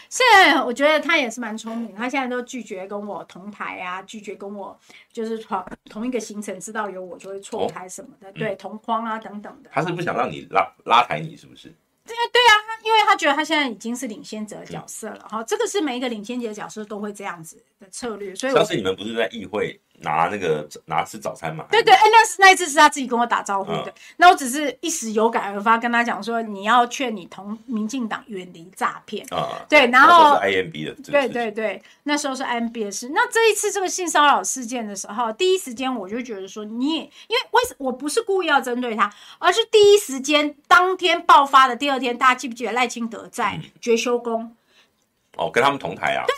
[0.10, 4.79] 现在我觉得他也是蛮聪明，他现在都拒绝跟我同台啊，拒绝跟我
[5.12, 9.69] 就是同同一个行程，知道有我就会错开什么的，对，同框啊等等的。
[9.73, 11.67] 他是不想让你拉拉抬你，是不是？
[12.05, 19.79] 对啊，对啊，因为他觉得他现在已经是领先者的角色了哈、嗯，这个是每一个领先者的角色都会这样子的策略，所以上次你们不是在议会？
[20.01, 21.65] 拿那个拿吃早餐嘛？
[21.71, 23.87] 对对，哎，那那一次是他自己跟我打招呼的。
[23.87, 29.65] 嗯、那我只是一时有感而发，跟他讲说，你要劝你同民进党远离诈骗啊。
[29.67, 31.11] 对，然后是 IMB 的。
[31.11, 33.09] 对对对，那时候是 IMB 的事。
[33.11, 44.58] 那这一次这个性骚扰事件的时候，第一时间我就觉得说，你也因为为什我不是故意要针对他，而是第一时间当天爆发的第二天，大家记不记得赖清德在觉修宫、嗯？
[45.38, 46.23] 哦，跟他们同台啊。
[46.27, 46.36] 对。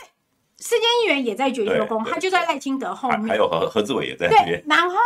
[0.62, 4.60] 世间议员也在觉修宫，他就在赖清德后面，还有何何志伟也在那边。
[4.60, 4.96] 对，然后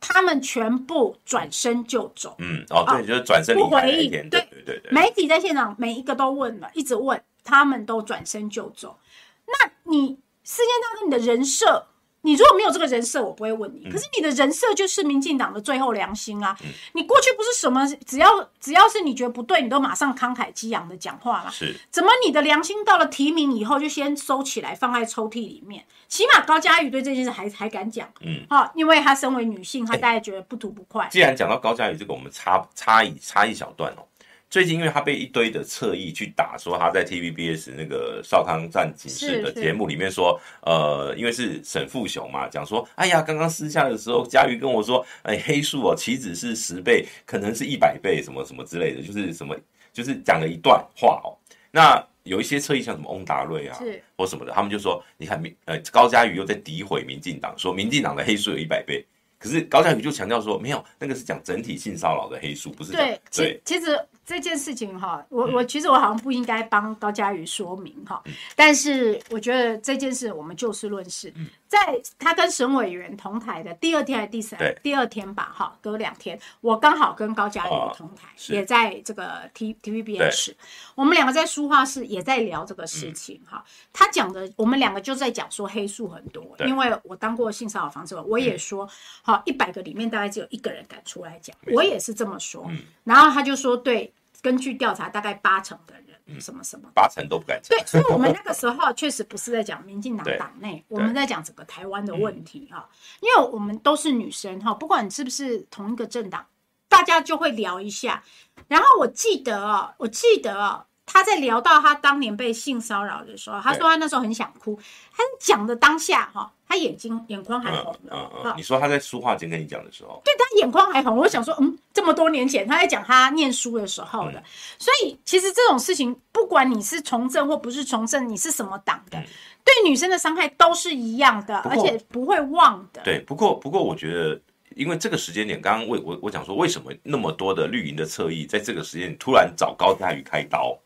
[0.00, 2.34] 他们全部转身就走。
[2.38, 4.26] 嗯，哦，对，就是转身离开那一天。
[4.30, 8.98] 对对对对，媒体在现场每一个都问了，一直问，他们都转身就走。
[9.44, 11.88] 那你世间大哥，你的人设？
[12.26, 13.88] 你如果没有这个人设，我不会问你。
[13.88, 16.56] 可是你的人设就是民进党的最后良心啊！
[16.64, 21.50] 嗯、你过去不是什么，只要只要是你觉得不对，你都马上慷慨激昂的讲话嘛。
[21.52, 25.84] 是，怎么你的良心到了提名以后就先收起来，放在抽屉里面？
[26.08, 31.08] 起码高嘉瑜对这件事还还敢讲，嗯，好，因为她身为女性，她大概觉得不吐不快。
[31.12, 34.02] 既然讲到高嘉瑜这个，我们插插一插一小段哦。
[34.48, 49.56] 最近，因为他被一堆的侧翼去打，说他在 TVBS 那个少康战警室的节目里面说，呃，因为是沈富雄嘛，讲说，哎呀，刚刚私下的时候，嘉瑜跟我说，哎，黑数哦，岂止是十倍，可能是一百倍，什么什么之类的，就是什么，
[49.92, 51.34] 就是讲了一段话哦。
[51.72, 53.78] 那有一些侧翼像什么翁达瑞啊，
[54.16, 59.04] 或什么的，他们就说，你看民，呃，高嘉瑜又在诋毁民进党，说民进党的黑数有一百倍。
[59.38, 63.20] 可是高嘉瑜就强调说，没有，那个是讲整体性骚扰的黑数，不是讲对。
[63.34, 71.32] 对，其实这件事情哈，我我其实我好像不应该帮高佳瑜说明哈，嗯，但是我觉得这件事我们就事论事。
[71.66, 80.54] 嗯在他跟沈委员同台的第二天还是第三第二天吧，哈，隔两天，我刚好跟高嘉瑜同台，哦，也在这个 T TVBS，
[80.94, 83.70] 我们两个在书画室也在聊这个事情，哈，嗯。
[83.92, 88.88] 他讲的，我们两个就在讲说黑数很多，因为我当过性骚扰防治，我也说，
[89.22, 92.64] 好，一百个里面大概只有一个人敢出来讲，我也是这么说。
[92.68, 96.05] 嗯，然后他就说，对，根据调查，大概八成的人。
[96.40, 97.78] 什么什么八成都不敢讲。
[97.78, 102.88] 对，所以我们那个时候确实不是在讲民进党党内，我们在讲整个台湾的问题哈。
[103.20, 106.46] 因为我们都是女生哈，不管你是不是同一个政党，
[106.88, 108.22] 大家就会聊一下。
[108.68, 110.86] 然后我记得哦，我记得哦。
[111.08, 114.76] 他在聊到他当年被性骚扰的时候，他说他那时候很想哭。
[115.12, 117.98] 他讲的当下哈，他眼睛眼眶还红了。
[118.10, 118.54] 嗯嗯，嗯。
[118.56, 121.16] 你说他在书画间跟你讲的时候，对，他眼眶还红。
[121.16, 124.38] 我想说，嗯，这么多年前他在讲他念书的时候的。
[124.38, 124.42] 嗯、
[124.78, 129.24] 所以其实这种事情，不管你是从政或不是从政，你是什么党的，嗯、
[129.64, 133.02] 对女生的伤害都是一样的，而且不会忘的。
[133.02, 134.40] 对，不过不过我觉得，
[134.74, 140.76] 因为这个时间点，刚刚为我我讲说，为什么那么多的绿营的侧翼在这个时间突然找高嘉瑜开刀？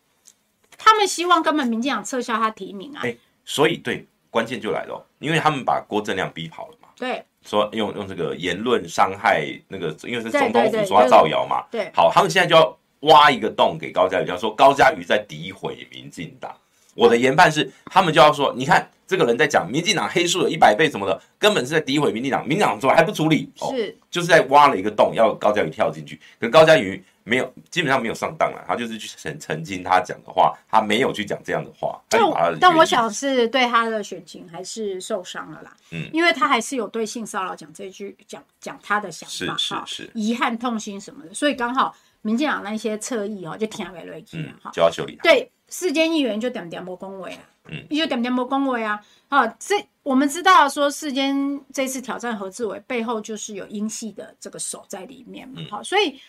[0.83, 3.03] 他们希望根本民进党撤销他提名啊！
[3.05, 3.15] 哎，
[3.45, 6.89] 所以对，关键就来了，因为他们把郭正亮逼跑了嘛。
[6.97, 11.65] 对，说用用这个言论伤害那个，因为是总统府说他造谣嘛。
[11.71, 16.55] 对，好，他们现在就要挖一个洞给高嘉瑜，就要说高嘉瑜在诋毁民进党。
[16.95, 22.47] 我的研判是，他们就要说，你看这个人在讲民进党黑数有一百倍什么的，根本是在诋毁民进党。
[22.47, 23.51] 民进党怎么还不处理？
[23.57, 23.75] 是、哦，
[24.11, 26.17] 就是在挖了一个洞，要高嘉瑜跳进去。
[26.39, 27.03] 可是高嘉瑜。
[27.31, 28.65] 没有，基本上没有上当了。
[28.67, 31.97] 他就是去澄澄清他讲的话，他没有去讲这样的话。
[32.09, 32.21] 但
[32.59, 35.73] 但我想是对他的选情还是受伤了啦。
[35.93, 41.33] 嗯，因为他还是有对性骚扰讲这句讲讲他的想法，是是是，遗憾、痛心什么的。
[41.33, 45.23] 所以刚好民进党那些侧翼哦，就听不下去了哈，就要修理他。
[45.23, 49.01] 对，世间议员就点点无恭维啊，嗯，就点点无恭维啊。
[49.29, 56.21] 好，这我们知道说世间这次挑战何志伟背后就是有英系的这个手在里面嘛，好，所以。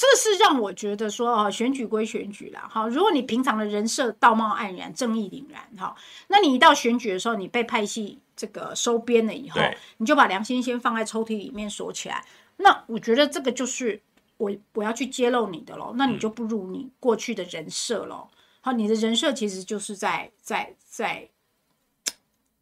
[0.00, 5.92] 这是让我觉得说哦，选举归选举啦，哈，如果你平常的人设道貌岸然、正义凛然，哈，
[6.28, 9.60] 那你一到选举的时候，你被派系这个收编了以后，
[9.96, 12.24] 你就把良心先放在抽屉里面锁起来。
[12.58, 14.00] 那我觉得这个就是
[14.36, 18.28] 我我要去揭露你的喽，那你就不如你过去的人设喽。
[18.60, 21.28] 好，你的人设其实就是在在在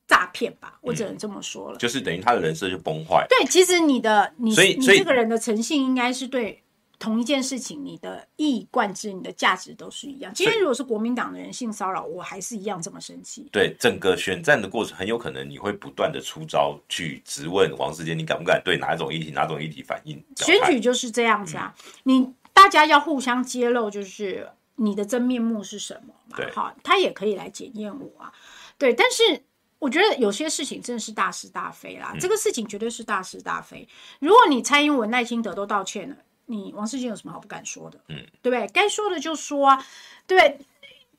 [0.07, 3.27] 诈骗吧，我只能这么说了，就是等于他的人设就崩坏。
[3.29, 6.63] 对，其实你的你你这个人的诚信应该是对。
[6.99, 10.33] 同一件事情，你的一以贯之，你的价值都是一样。
[10.35, 13.47] 今天如果是国民党的人性骚扰，我还是一样这么生气。
[13.53, 20.23] 对，整个选战的过程，很有可能你会不断的出招去质问王世坚，你敢不敢对哪一种议题、哪种议题反应？
[20.37, 26.37] 选举就是这样子啊，嗯、你大家要互相揭露，就是你的真面目是什么嘛？
[26.37, 28.33] 对，好，他也可以来检验我啊。
[28.79, 29.43] 对，但是
[29.79, 33.87] 我觉得有些事情真的是大是大非啦，嗯、这个事情绝对是大是大非。
[34.19, 36.17] 如果你蔡英文、赖清德都道歉了。
[36.47, 38.01] 你王世坚有什么好不敢说的？
[38.09, 38.67] 嗯，对不对？
[38.69, 39.87] 该说的就说啊，
[40.27, 40.67] 对不对？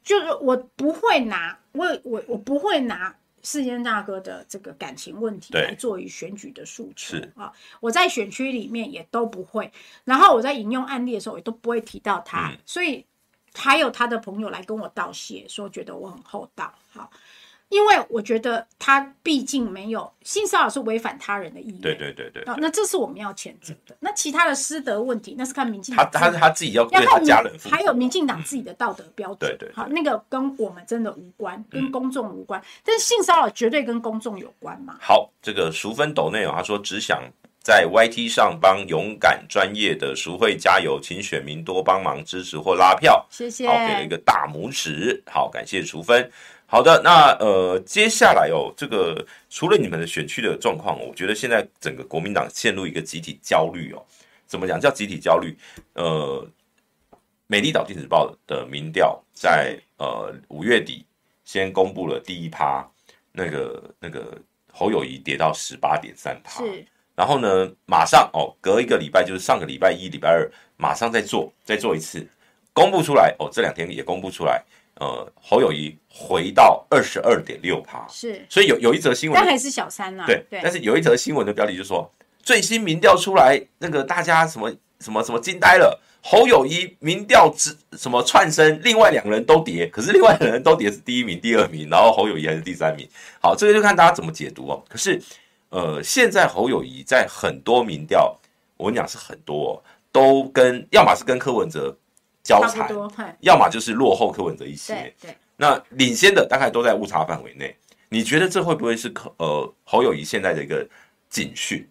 [0.04, 3.14] 就是我不会拿我我我不会拿
[3.44, 7.52] 世坚大哥的这个感情问题来作为选举的诉求啊。
[7.82, 9.72] 我在选区里面也都不会，
[10.06, 13.06] 然后我在引用案例的时候也都不会提到他，嗯、所以
[13.54, 17.12] 还有他的朋友来跟我道谢，说觉得我很厚道，好。
[17.70, 23.96] 因为我觉得他毕竟没有性骚扰是违反他人的意愿，对对对对，哦，那这是我们要谴责的。
[24.00, 29.52] 那其他的师德问题，那是看民进党，他他他自己要对他家人，还有民进党自己的道德标准。
[29.52, 32.62] 对对，好，那个跟我们真的无关，跟公众无关。
[32.86, 34.98] 但是性骚扰绝对跟公众有关嘛。
[35.02, 37.22] 好，这个淑芬斗内容，他说只想
[37.62, 43.26] 在 YT 上帮勇敢专业的淑慧加油，请选民多帮忙支持或拉票。
[43.30, 45.22] 谢谢，好，给了一个大拇指。
[45.26, 46.32] 好，感谢淑芬。
[46.70, 54.04] 好的，那呃，接下来哦，这个除了你们的选区的状况，我觉得现在整个国民党陷入一个集体焦虑哦。
[54.46, 55.58] 怎么讲叫集体焦虑？
[55.94, 56.46] 呃，
[57.48, 61.06] 美丽岛电子报的民调在呃五月底
[61.46, 62.86] 先公布了第一趴，
[63.32, 64.38] 那个那个
[64.74, 66.86] 侯友谊跌到十八点三趴，是。
[67.16, 72.28] 然后呢，马上哦，隔一个礼拜就是上个礼拜一、礼拜二，马上再做再做一次
[72.74, 74.62] 公布出来哦，这两天也公布出来。
[75.00, 80.26] 呃，侯友谊回到二十二点六趴，是，所以有有一则新闻，但还是小三呐、啊。
[80.26, 93.08] 对，对但是有一则新闻的标题就是说，最新民调出来，那个大家什么什么什么惊呆了，侯友谊民调之什么窜升，另外两个人都跌，可是另外两个人都跌是第一名、第二名，然后侯友谊还是第三名。
[93.40, 94.84] 好，这个就看大家怎么解读哦。
[94.90, 95.22] 可是，
[95.70, 98.36] 呃，现在侯友谊在很多民调，
[98.78, 101.96] 我跟你讲是很多、哦，都跟要么是跟柯文哲。
[102.48, 107.76] 交缠，要么就是落后柯文哲一些，对，对，那领先的大概都在误差范围内。
[108.08, 110.88] 你觉得这会不会是柯呃侯友谊现在的一个
[111.30, 111.86] 警讯？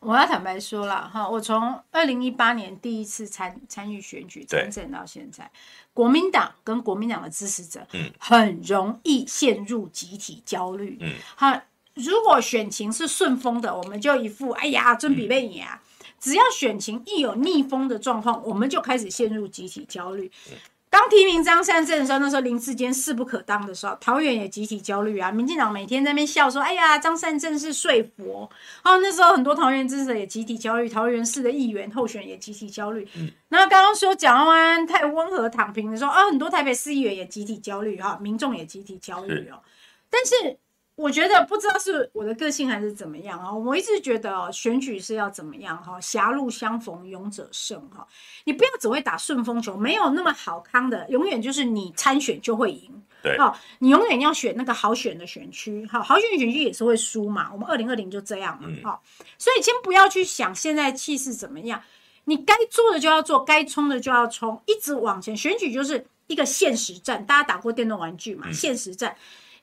[0.00, 5.50] 我要坦白说了哈，我从二零一八年第一次参参与选举参政到现在，
[5.92, 11.60] 国民党跟国民党的支持者，嗯，很容易陷入集体焦虑，嗯，好，
[11.94, 15.82] 如果选情是顺风的，我们就一副哎呀，尊比被你啊。
[16.20, 20.30] 只要选情一有逆风的状况，我们就开始陷入集体焦虑。
[20.90, 25.30] 刚提名张善政的时候，那时候林志坚势不可当的时候，桃园也集体焦虑啊。
[25.30, 28.50] 民进党每天在那边笑说：“哎呀，张善政是睡佛。”
[28.82, 33.06] 哦，那时候很多桃园支持者也集体焦虑，桃园市的议员候选也集体焦虑。
[33.16, 39.60] 嗯，那刚刚说蒋万安太温和躺平的时候啊，很多台北市议员也集体焦虑哈，民众也集体焦虑哦。
[40.08, 40.58] 但是。
[40.98, 48.04] 我觉得不知道是我的个性还是怎么样啊，我一直觉得哦，选举是要怎么样哈，狭路相逢勇者胜哈，
[48.42, 53.38] 你不要只会打顺风球，没有那么好康的，永远就是你参选就会赢，对，
[53.78, 59.00] 你永远要选那个好选的选区，好，好选的选区也是会输嘛，我们二零二零就这样嘛，好，
[59.38, 61.80] 所以先不要去想现在气势怎么样，
[62.24, 69.16] 你该做的就要做，该冲的就要冲，一直往前，选举就是一个现实战，大家打过电动玩具嘛，现实战。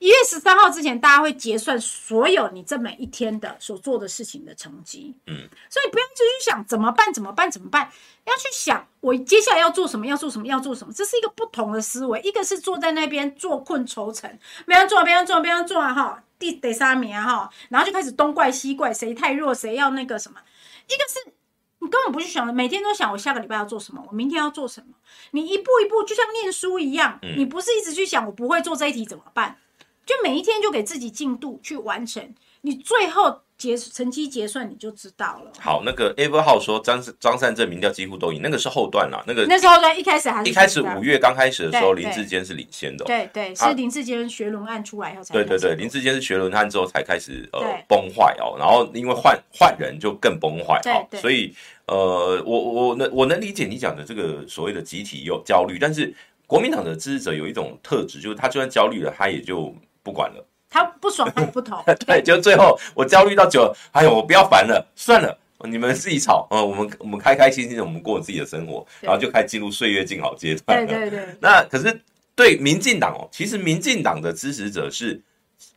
[0.05, 5.15] 一月十三号之前，大家会结算所有你这每一天的所做的事情的成绩。
[5.25, 7.89] 嗯，所以不要继续想怎么办，怎么办，怎么办？
[8.25, 10.93] 要去想我接下来要做什么，要做什么，要做什么。
[10.93, 12.21] 这是一个不同的思维。
[12.21, 14.29] 一个是坐在那边坐困愁城，
[14.67, 20.39] 别人做，别人做，别人做啊哈，第第三名啊哈，然后就开始东怪西怪，谁太弱，谁要那个什么。
[20.87, 21.33] 一个是
[21.79, 24.93] 你根本不去想，每天都想我下个礼拜要做什么，我明天要做什么。
[25.31, 29.57] 你一步一步就像念书一样，你不是一直去想我不会做这一题怎么办？
[30.05, 33.41] 就每一天就给自己进度去完成，你最后。
[33.57, 35.51] 结成绩结算你就知道了。
[35.61, 39.23] 好，那个 Everhow 说张张善政民调几乎都赢，那个是后段啦。
[39.25, 43.05] 那个那时候呢，一开始还是一开始五月刚开始的时候，林志坚是领先的。
[43.05, 45.33] 对对，是林志坚学伦案出来以后才。
[45.33, 50.81] 对对对，林志坚是学伦案之后才开始呃崩坏哦，然后因为换换人就更崩坏。
[50.83, 56.13] 对，所以呃，我我能我能理解你讲的这个所谓的集体有焦虑，但是
[56.45, 59.73] 国民党的支持者有一种特质，就是他就算焦虑了，他也就
[60.05, 60.47] 不管了。
[60.69, 61.81] 他不爽，他不投。
[62.05, 70.85] 对，就最后我焦虑到久了，哎呦，我不要烦了，算了，你们自己吵，嗯，我们我们开开心心的，我们过自己的生活，然后就开始进入岁月静好阶段。
[70.85, 71.27] 对对对。
[71.39, 71.97] 那可是
[72.35, 75.19] 对民进党哦，其实民进党的支持者是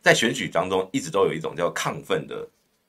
[0.01, 2.45] 在选举当中一直都有一种叫亢奋的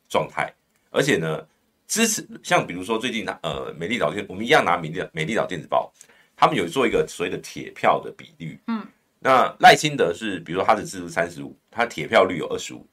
[0.09, 0.53] 状态，
[0.91, 1.47] 而且呢，
[1.87, 5.93] 支持像比如说最近呃美丽岛电，我们一样拿美丽美丽岛电子报，
[6.37, 8.85] 他们有做一个所谓的铁票的比率，嗯。
[9.23, 12.87] 那赖清德是，比如说他的支持三十五，他铁票率有二十五，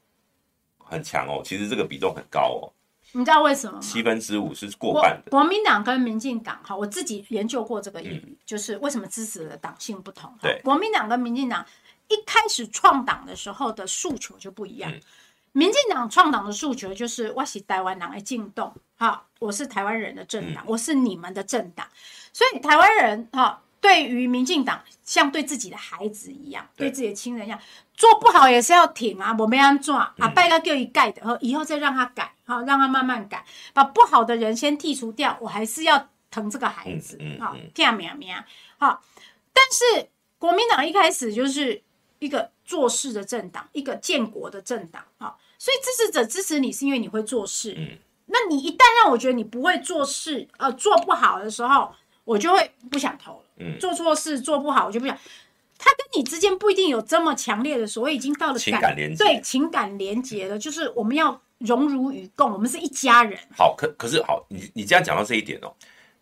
[0.76, 1.40] 很强哦。
[1.42, 2.68] 其实这个比重很高哦。
[3.12, 3.80] 你知道为什么吗？
[3.80, 5.30] 七分之五是过半的。
[5.30, 10.30] 国民党跟民进党，哈，我自己研究过这个议题，嗯、就是为什么支持的党性不同。
[10.42, 11.64] 对，国民党跟民进党
[12.08, 14.92] 一开始创党的时候的诉求就不一样。
[14.92, 15.00] 嗯、
[15.52, 21.88] 民进党创党的诉求就是我是台湾人来进动，哈，我是台湾人的政党，嗯、我是你们的政党，
[22.34, 23.62] 所以台湾人哈。
[23.80, 27.58] 对于民进党，像对自己的孩子一样，对，自己的亲人一样，
[27.94, 38.44] 做不好也是要挺啊，我没安做啊，拜个叫一盖的，和以后再让他改，好，让他慢慢改，把不好的人先剔除掉，我还是要疼这个孩子，好，听明没啊？
[38.78, 39.02] 好，
[39.52, 40.08] 但是
[40.38, 41.82] 国民党一开始就是
[42.18, 51.92] 一个做事的政党，一个建国的政党，好，所以支持者支持你是因为你会做事，嗯，那你一旦让我觉得你不会做事，呃，做不好的时候，
[52.28, 53.44] 我就会不想投了。
[53.56, 55.16] 嗯，做错事做不好，我就不想。
[55.78, 63.38] 他跟你之间不一定有这么强烈的所谓，已经到了感情感连接，对情感连接了，就是我们要荣辱与共，我们是一家人。
[63.56, 65.72] 好，可可是好，你你这样讲到这一点哦，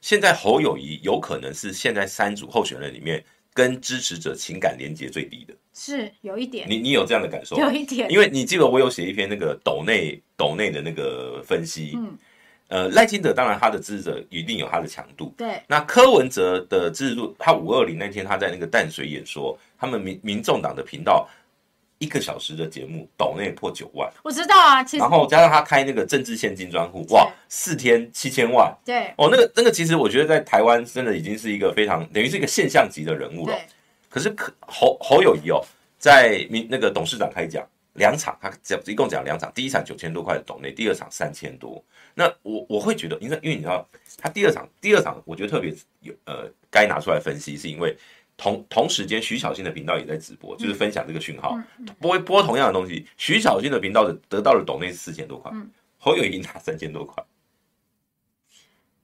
[0.00, 6.68] 现在侯友谊有可能是现在三组候选人里面跟支持者情感连接最低的，是有一点。
[6.70, 7.56] 你你有这样的感受？
[7.56, 12.16] 有一点，因为你记得我有写一篇那个斗内斗内的那个分析，嗯。
[12.68, 15.32] 呃，赖清德当然他的支持者一定有他的强度。
[15.36, 21.28] 对，那柯文哲的支持度，他五二零那天他在那个淡水演说，他们民民众党的频道
[21.98, 24.10] 一个小时的节目，岛内破九万。
[24.24, 24.98] 我知道啊，其实。
[24.98, 28.76] 然后加上他开那个政治献金专户，哇，四天七千万。
[28.84, 29.14] 对。
[29.16, 33.54] 哦，那个那个其实我觉得在台湾真的已经是一个非常等于是一个现象级的人物了。
[33.54, 33.62] 对。
[34.08, 35.64] 可是可侯侯友谊哦，
[35.98, 37.64] 在民那个董事长开讲
[37.94, 41.80] 两场，他讲一共讲两场，第一场九千多块的抖内，第二场三千多。
[42.18, 43.86] 那我我会觉得，因为因为你知道，
[44.16, 47.94] 他第二场第二场，我觉得特别有呃，该拿出来分析，是因为
[48.38, 51.60] 同同时间徐小新的频道也在直播，就是分享这个讯号，
[52.00, 55.52] 播播同样的东西，徐小新的频道的得到了抖内四千多块，
[55.98, 57.22] 侯友谊拿三千多块，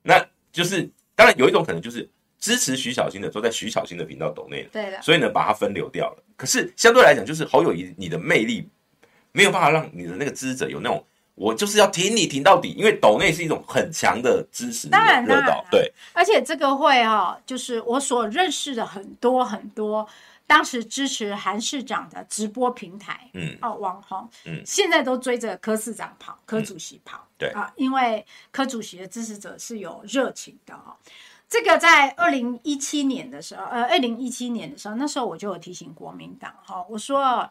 [0.01, 2.09] 那就是当然有一种可能就是
[2.39, 6.23] 支持徐小新的都在徐小新的频道抖内了，对的，所以呢把它分流掉了。
[6.35, 8.67] 可是相对来讲，就是侯友谊你的魅力
[9.31, 11.05] 没有办法让你的那个支持者有那种。
[11.35, 15.91] 我就是要挺你挺到底，因为抖内是一种很强的支持热岛，对。
[16.13, 20.07] 而且这个会哈、哦，就是我所认识的很多很多，
[20.45, 30.93] 当时支持韩市长的直播平台，嗯，哦，网红，嗯，现在都追着柯市长跑，柯主席跑，对啊，因为柯主席的支持者是有热情的哦。
[31.49, 37.49] 这个在二零一七年的时候，呃，二零一七年的时候，那时候我就有提醒国民党哈，我说。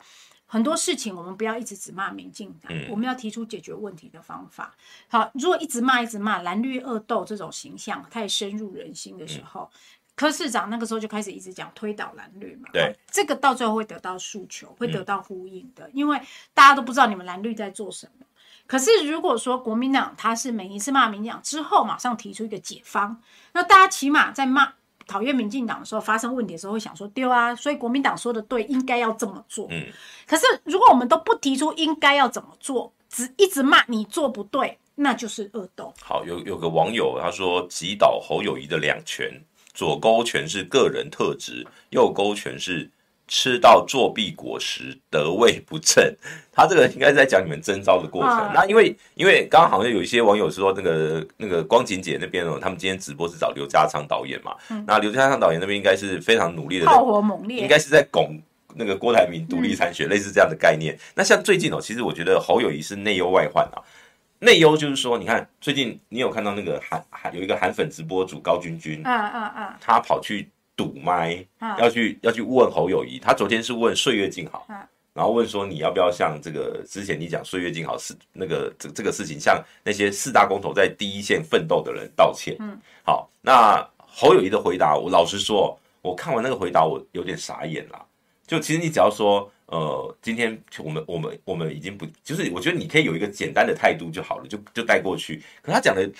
[0.53, 4.77] 很多事情我们不要一直只骂民进党，我们要提出解决问题的方法。
[5.09, 9.71] 好，如果一直骂一直骂蓝绿恶斗这种形象太深入人心的时候，
[10.15, 12.69] 柯市长那个时候就开始一直讲推倒蓝绿嘛。
[12.71, 16.21] 对，这个到最后会得到诉求，会得到呼应的，因为
[16.53, 18.27] 大家都不知道你们蓝绿在做什么。
[18.67, 23.23] 可是如果说国民党他是每一次骂民进党之后马上提出一个解方，
[23.55, 24.75] 那大家起码在骂。
[25.07, 29.67] 讨厌民进党的时候，发生问题的时候会想说丢啊，所以国民党说的对，应该要这么做。
[29.71, 29.87] 嗯，
[30.27, 35.93] 可是如果我们都不提出应该要怎么做，只一直骂你做不对，那就是恶斗。
[36.03, 39.31] 好，有有个网友他说，击倒侯友谊的两拳，
[39.75, 42.91] 左勾拳是个人特质，右勾拳是。
[43.33, 46.15] 吃到作弊果实，得位不正。
[46.53, 48.31] 他这个应该是在讲你们征招的过程。
[48.31, 54.55] 啊、那因为因为刚刚好像有一些网友说，那个那个光景姐那边哦，他们今天直播是找刘家昌导演嘛。
[54.69, 58.39] 嗯、那刘家昌导演那边应该是非常努力的，炮火猛烈，应该是在拱
[58.75, 60.95] 那个郭台铭独立参选，嗯、类似这样的概念。
[61.15, 63.81] 那像最近哦，其实我觉得侯友谊是内忧外患啊。
[64.41, 70.51] 内忧就是说，你看最近你有看到那个韩韩有一个韩粉直播主高君君，啊啊啊，他跑去。
[70.77, 71.45] 堵麦，
[71.79, 74.67] 要去要去问侯友谊，他昨天是问岁月静好，
[75.13, 82.57] 然后问说你要不要像这个之前你讲岁月静好是那个这这个事情，向那些四大公投在第一线奋斗的人道歉。
[82.61, 88.03] 嗯，好，那侯友谊的回答，我老实说，我看完那个回答，我有点傻眼啦。
[88.47, 95.43] 就其实你只要说，呃，今天我们我们我们已经不，就是我觉得你可以有一个简单的态度就好了，就就带过去。
[95.61, 96.11] 可他讲的。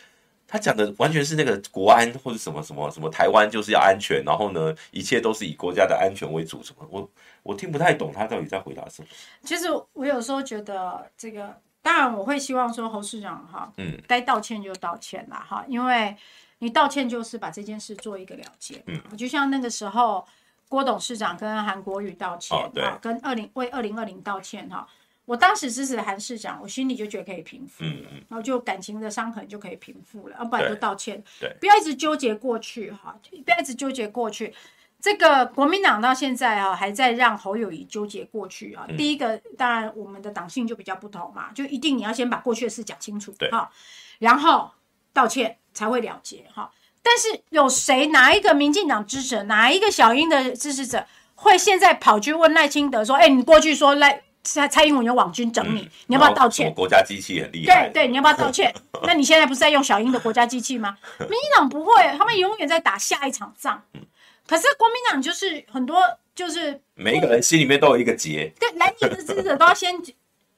[0.53, 6.63] 他讲的完全是那个国安或者什么什么什么台湾就是要安全，然后呢，一切都是以国家的安全为主。
[6.63, 6.87] 什么？
[6.91, 7.11] 我
[7.43, 9.09] 我听不太懂他到底在回答什么。
[9.43, 16.15] 其实我有时候觉得这个，当然我会希望说侯市长哈，嗯，该道歉就道歉啦哈，因为
[16.59, 18.83] 你道歉就是把这件事做一个了结。
[18.89, 20.23] 嗯，就像那个时候
[20.69, 24.87] 郭董事长跟韩国瑜道歉，哦、对，跟二零为二零二零道歉哈。
[25.25, 34.53] 我当时支持韩市长，我心里就觉得可以平复，嗯嗯，然后就感情的伤痕就可以平复了，要不然就道歉，对，不要一直纠结过去哈，不要一直纠结过去。
[35.01, 38.85] 这个国民党到现在啊，还在让侯友谊纠结过去啊。
[38.97, 43.71] 第一个，当然我们的党性就比较不同嘛，就一定你要先把过去的事讲清楚，对，哈，
[44.19, 44.73] 然后
[45.13, 46.71] 道歉才会了结哈。
[47.01, 51.07] 但是有谁哪一个民进党支持者，哪一个小英的支持者，
[51.37, 54.23] 会现在跑去问赖清德说，哎，你过去说赖。
[54.43, 56.73] 蔡蔡英文有网军整你，嗯、你要不要道歉？
[56.75, 57.89] 国家机器很厉害。
[57.89, 58.75] 对对，你要不要道歉？
[59.05, 60.97] 那你现在不是在用小英的国家机器吗？
[61.21, 63.83] 民进党不会，他们永远在打下一场仗。
[63.95, 64.01] 嗯、
[64.47, 66.01] 可是国民党就是很多，
[66.35, 68.53] 就是每一个人心里面都有一个结。
[68.59, 69.95] 对，蓝营的支持者都要先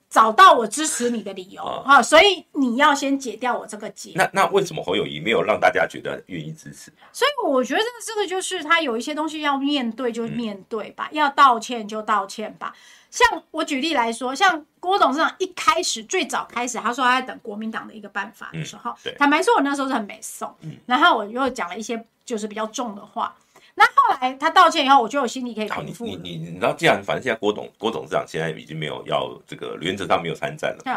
[0.08, 4.12] 找到我支持你的理由啊，所以你要先解掉我这个结。
[4.14, 6.92] 那那为什么侯友谊没有让大家觉得愿意支持？
[7.12, 12.72] 所以我觉得这个就是他有一些东西要面对就面对吧，嗯、要道歉就道歉吧。
[13.14, 23.32] 像我举例来说，像郭董事长一开始最早开始，他说他在等国民党的一个办法的时候，嗯、坦白说，我那时候是很美送，嗯、然后我又讲了一些就是比较重的话。
[23.76, 26.04] 那后来他道歉以后，我觉得我心里可以平复。
[26.04, 30.92] 你你你，你知道，既然反正现在郭董郭董事长现在已经没有要这个原则上没有参战了，对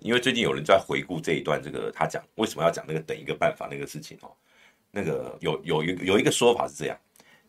[0.00, 4.32] 因为最近有人在回顾这一段，这个他讲为什么要讲那个等一个办法那个事情哦，
[4.90, 6.98] 那个有有一有一个说法是这样。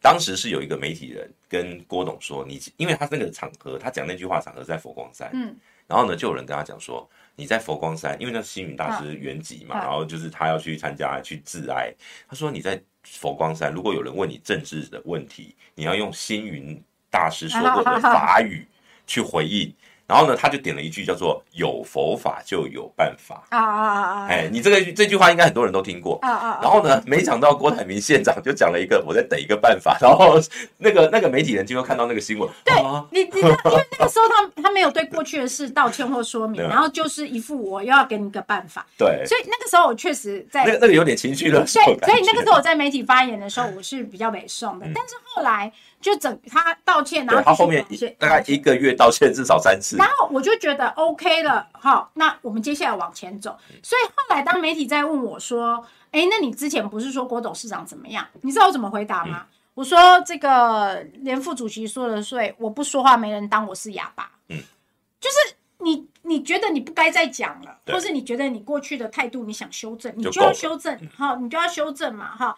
[0.01, 5.55] 当时是有一个媒体人跟郭董说：“你因为他那个场合，他讲那句话场合在佛光山，嗯，
[5.87, 11.93] 然后呢，就有人跟他讲说，你在佛光山，因为那是星云大师原籍嘛，然后就是他要去参加去致哀。
[12.27, 18.65] 他说你在佛光山，如果有人问你政治的问题，你要用星云大师说过的 法语
[19.05, 19.71] 去回应。”
[20.11, 24.27] 然后呢，他就点了一句叫做“有佛法就有办法”啊啊啊啊！
[24.27, 26.59] 哎，你这个这句话应该很多人都听过啊啊！
[26.61, 30.37] 然后呢，没想到郭台铭县长就讲了一个“我在等一个办法”，然后
[30.79, 32.49] 那个 那个媒体人就会看到那个新闻。
[32.65, 32.75] 对
[33.11, 38.85] 你，你因为那个时候他他没有对过去的事道歉或说明，然后就是一副我又要给你一个办法。
[38.97, 41.81] 对，所以那个时候我确实在那个那个有点情绪勒索。
[41.85, 45.71] 对，所以那个时候我在媒体发言的时候，我是比较委送的，但是后来。
[46.01, 47.85] 就整他道歉，然后他后面
[48.17, 53.57] 大概一个月道歉至少三次，然后我就觉得 OK 了，好，那我们接下来往前走。
[53.83, 59.45] 所以后来当媒体在问我说：“哎，那你之前不是说郭董事长怎么样？”你知道我怎么回答吗？
[59.73, 64.57] 我说：“这个连副主席说了，所以我不说话，没人当我是哑巴。”嗯，
[65.19, 72.57] 就是你你觉得你不该再讲了，或是你觉得你过去的态度你想修正，你就要修正，好，你就要修正嘛，哈。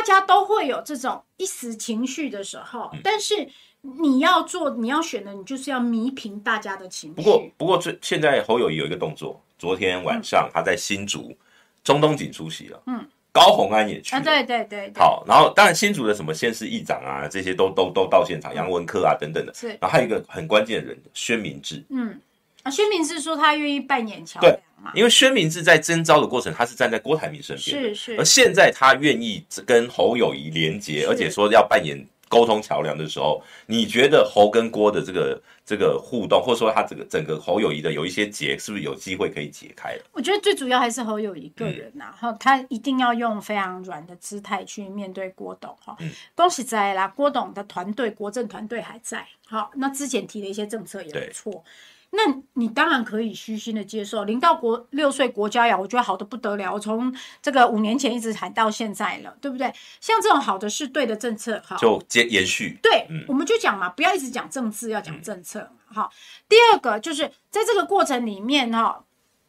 [0.00, 0.10] 那。
[0.10, 3.46] 大家都会有这种一时情绪的时候，但是
[3.82, 7.16] 你要做，你要选的，你就是要弥平大家的情绪。
[7.16, 11.36] 不过，不过最现在侯友谊有一个动作，昨天晚上他在新竹
[11.84, 14.90] 中东锦出席了，嗯，高虹安也去了，对对对。
[14.96, 19.68] 好，然后当然新竹的什么县市议长啊，这些都都都到现场，杨文科啊等等的，是。
[19.68, 22.20] 然后还有一个很关键的人，宣明志，嗯。
[22.62, 24.90] 啊，宣明志说他愿意扮演桥梁嘛？
[24.94, 28.16] 因为宣明智在征召的过程，他是站在郭台铭身边，是是。
[28.16, 40.04] 而现在他愿意跟侯友谊连结，是而且说要扮演沟通桥梁的时候，你觉得侯跟郭的这个这个互动，或者说他这个整个侯友谊的有一些结，是不是有机会可以解开了？
[40.12, 45.96] 我觉得最主要还是侯友宜个人呐，哈、嗯，他一定要用非常软的姿态去面对郭董哈。
[45.98, 49.26] 嗯、恭喜在啦，郭董的团队，国政团队还在。
[49.48, 51.64] 好，那之前提的一些政策也不错。
[52.12, 52.22] 那
[52.54, 56.72] 你当然可以虚心的接受，零到国六岁国家呀，我觉得好的不得了。
[56.72, 59.72] 我从这个五年前一直谈到现在了，对不对？
[60.00, 62.76] 像这种好的是对的政策，哈，就接延续。
[62.82, 65.70] 对，嗯、我们就讲嘛，不要一直讲政治，要讲政策。
[65.86, 66.14] 好、嗯，
[66.48, 69.04] 第二个就是在这个过程里面，哈，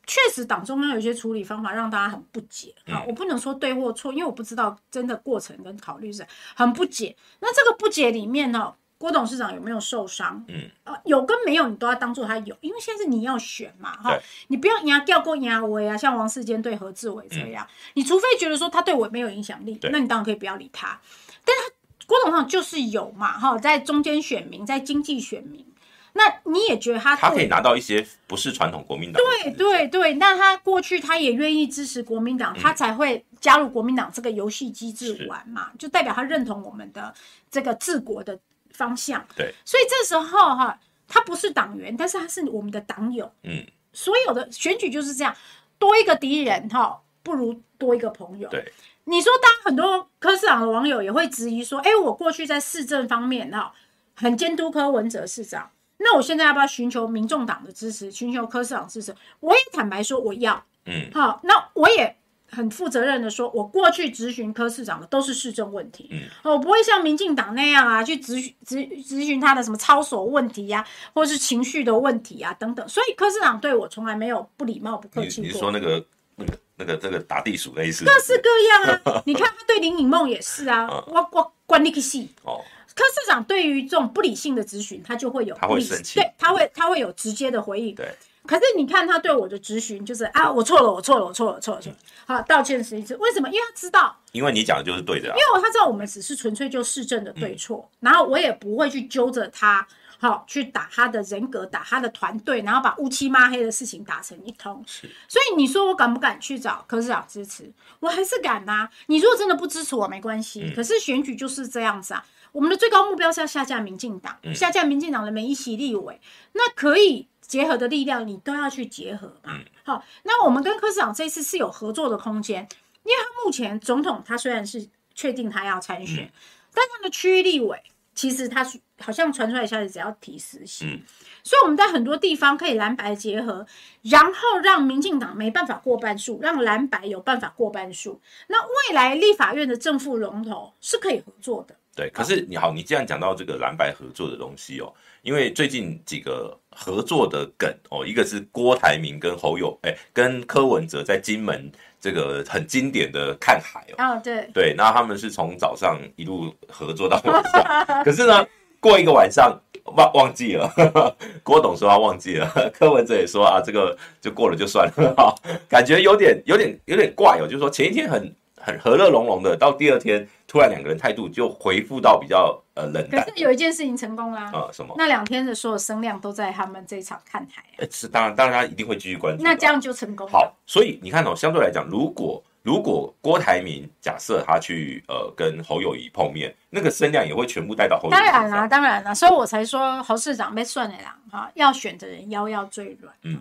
[0.05, 2.76] 确实党中央有一些处理方法让大家很不解。
[2.86, 6.24] 好，我不能说对或错，因为我不知道真的过程跟考虑是
[6.55, 7.16] 很不解。
[7.39, 8.76] 那这个不解里面呢？
[9.02, 10.45] 郭董事长有没有受伤？
[10.47, 14.16] 嗯，呃，有跟没有，你都要当做他有，因为现在是你要选嘛，哈，
[14.49, 20.99] 你不要压掉过压威啊，像王世坚对何志伟这样，嗯、你除非觉得说他对我没有影响力，那你当然可以不要理他。
[21.43, 21.74] 但他
[22.06, 25.66] 郭董事长就是有嘛，哈，在中间选民，在经济选民。
[26.14, 29.24] 那你也觉得他他可以拿到一些不是传统国民党？
[29.24, 37.14] 对对对，那他过去他也愿意支持国民党，嗯、他才会加入国民党这个游戏机制玩嘛，就代表他认同我们的
[37.49, 38.38] 这个治国的
[38.74, 39.26] 方向。
[39.36, 43.32] 对，所以这时候哈，他不是党员，但是他是我们的党友。
[43.43, 45.36] 嗯，所有的选举就是这样，
[45.78, 48.49] 多一个敌人哈，不如多一个朋友。
[48.49, 48.72] 对，
[49.05, 53.74] 你说当很多科市长的网友也会质疑说，哎，我过去在市政方面哈，
[54.15, 55.72] 很监督柯文哲市长。
[55.97, 59.15] 那我现在要不要寻求民众党的支持，寻求柯市长支持？
[59.39, 60.63] 我也坦白说，我要。
[60.86, 62.17] 嗯，好，那我也
[62.52, 66.10] 很负责任的说，我过去质询柯市长的都是市政问题。
[66.12, 72.88] 嗯，我不会像民进党那样啊，去质询质质询他的什么操守问题呀、啊，或是情绪的问题啊等等。
[72.88, 75.52] 所以柯市长对我从来没有不礼貌、不客气过。
[75.52, 78.04] 你说那个、那个、那个、这个打地鼠的意思？
[78.04, 78.49] 各式各
[78.89, 79.24] 样啊！
[79.26, 82.62] 你看他对林颖梦也是啊，我我关你个戏哦。
[82.93, 87.95] 柯市长对于这种不理性的质询，他就会有，他会生气，对，他会他会有直接的回应。
[87.95, 88.14] 对，
[88.45, 93.15] 可是你看他对我的质询，就是啊，我错了，我错了，我错了，错了，错了，好，道歉十一次。
[93.17, 93.47] 为什么？
[93.49, 99.87] 因为他知道，因为你讲的就是对的，啊，因为他知道我们只是纯粹就市政的对错，嗯，然后我也不会去揪着他，
[100.17, 104.83] 好去打他的人格，打他的团队，然后把乌漆抹黑的事情打成一通。
[104.87, 107.71] 是，所以你说我敢不敢去找柯市长支持？
[107.99, 108.89] 我还是敢呐，啊。
[109.05, 110.73] 你如果真的不支持我，没关系，嗯。
[110.75, 112.25] 可是选举就是这样子啊。
[112.51, 116.19] 我们的最高目标是要下架民进党，嗯、下架民进党的每一席立委，
[116.51, 119.52] 那可以结合的力量，你都要去结合嘛。
[119.52, 122.66] 嗯、好，那我们跟柯市长这次是有合作的空间，
[123.04, 126.32] 因为他目前总统他虽然是确定他要参选，嗯、
[126.74, 127.78] 但他的区域立委
[128.16, 128.66] 其实他
[129.02, 131.02] 好像传出来消息，只要提实席，嗯、
[131.43, 133.68] 所以我们在很多地方可以蓝白结合，
[134.04, 141.76] 然后让民进党没办法过半数，让蓝白有办法过半数，那未来立法院的正副龙头是可以合作的。
[141.93, 154.49] 对，可是你好，你既然讲到这个蓝白合作的东西哦，因为最近几个合作的梗哦，一个是郭台铭跟侯友，哎，跟柯文哲在金门这个很经典的看海哦，哦对。
[154.53, 158.45] 对，那他们是从早上一路合作到晚上，可是呢，
[158.80, 159.55] 过一个晚上
[159.95, 165.36] 忘忘记了，呵呵郭董说他忘记了，柯文哲也说啊，这个就过了就算了，哈，
[165.69, 168.34] 感觉有点有点有点怪哦，就是说前一天很
[168.64, 170.28] 很和乐融融的，到第二天。
[170.47, 173.24] 突然两个人态度就回复到比较呃冷淡。
[173.24, 174.43] 可是有一件事情成功啦。
[174.47, 174.93] 啊、呃，什么？
[174.97, 177.88] 那两天的所有声量都在他们这一场看台、啊。
[177.89, 179.41] 是当然，当然他一定会继续关注。
[179.41, 180.34] 那这样就成功了。
[180.34, 188.12] 好，所以你看哦，相对来讲，如果如果郭台铭假设他去呃跟侯友谊碰面，那个声量也会全部带到侯友宜。
[188.12, 193.16] 当然啦，当然啦，所以我才说侯市长被算了啦哈，要选的人腰要最软。
[193.24, 193.39] 嗯，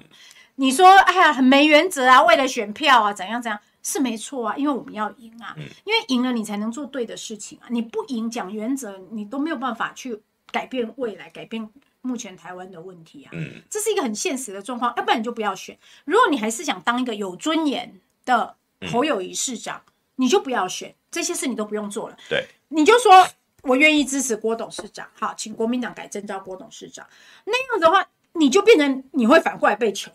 [0.55, 3.59] 你说哎呀很没原则啊，为了选票啊怎样怎样。
[3.83, 7.69] 是没错啊，因为我们要赢啊，嗯、因为赢了你才能做对的事情啊。
[7.71, 10.21] 你不赢讲原则，你都没有办法去
[10.51, 11.69] 改变未来，改变
[12.03, 13.31] 目前台湾的问题啊。
[13.33, 15.79] 嗯，这是一个很现实的状况，要不然你就不要选。
[16.05, 18.57] 如果你还是想当一个有尊严的
[18.93, 22.17] 侯友谊市长，嗯、你就不要选，这些事你都不用做了。
[22.29, 23.27] 对，你就说
[23.63, 27.07] 我愿意支持郭董事长，好，请国民党改征召郭董事长。
[27.45, 30.11] 那样的话，你就变成你会反过来被求。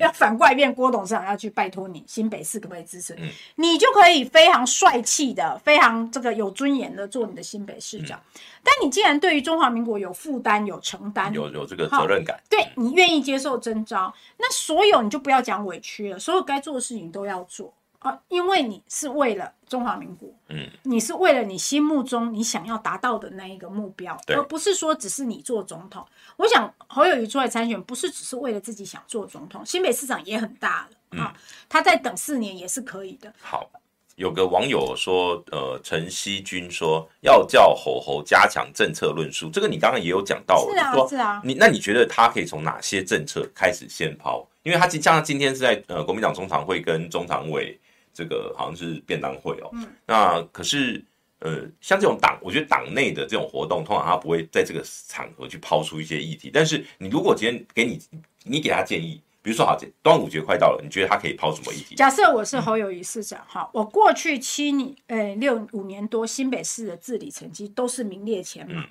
[0.00, 3.14] 要反过来变郭董事长要去拜托你，新北市可不可以支持？
[3.14, 8.18] 嗯、你就可以非常帅气的、非常这个有尊严的做你的新北市长。
[8.34, 17.72] 嗯、但你既然对于中华民国有负担、有承担、有有这个责任感，对你愿意接受征召，那所有你就不要讲委屈了，所有该做的事情都要做。
[18.02, 26.04] 啊，因为你是为了中华民国，嗯，你是为了你心目中你想要达到的那一个目标，而不是说只是你做总统。
[26.36, 31.32] 我想侯友宜出来参选，不是只是为了自己想做总统，新北市长也很大了，嗯、啊，
[31.68, 33.32] 他再等四年也是可以的。
[33.40, 33.70] 好，
[34.16, 44.44] 有个网友说，呃，陈希君说要叫侯侯加强政策论述，这个你刚刚也有讲到，是啊，是啊，你那你觉得他可以从哪些政策开始先抛？
[44.64, 47.78] 因为他像他今天是在呃国民党中常会跟中常委。
[48.12, 51.02] 这个好像是便当会哦，嗯，那可是
[51.38, 56.50] 呃，像这种党，我觉得党内的这种活动，通常他不会在这个场合去抛出一些议题。
[56.52, 57.98] 但是你如果今天给你，
[58.44, 61.94] 你给他建议，比如说好，端午节快到了，你觉得他可以抛什么议题？
[61.96, 68.80] 假设我是侯友宜市长哈，嗯、我过去七年呃六五年多新北市的治理成绩都是名列前茅。
[68.80, 68.86] 嗯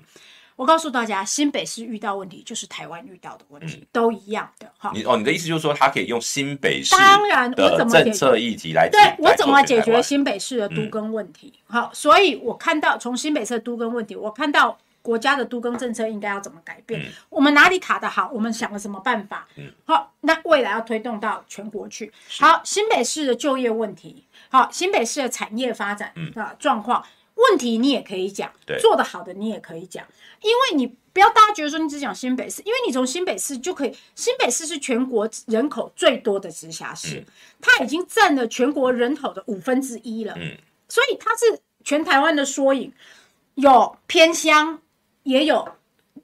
[0.62, 4.92] 我告诉大家，新北市遇到问题就是台湾遇到的问题，嗯、都一样的哈。
[4.94, 11.52] 你哦，你的意思就是说，他可以用新北市当然我怎么政策议题来对我怎么解决新北市的都更问题？
[11.68, 17.02] 嗯、好，所以我看到从新北市的都更问题，我看到国家的都更政策应该要怎么改变？
[17.02, 18.30] 嗯、我们哪里卡得好？
[18.32, 19.48] 我们想了什么办法？
[19.56, 22.14] 嗯，好，那未来要推动到全国去。
[22.40, 27.02] 好，新北市的就业问题，好，新北市的产业发展的状况。
[27.02, 27.10] 嗯
[27.50, 30.06] 问题你也可以讲，做得好的你也可以讲，
[30.42, 37.26] 因为你不要大家觉得说你只讲新北市，因为你从新北市就可以，新北市是全国人口最多的直辖市，嗯、
[37.62, 42.94] 它已经占了全国人口的五分之一了，嗯，所以它是全台湾的缩影，
[43.56, 44.80] 有偏乡，
[45.24, 45.68] 也有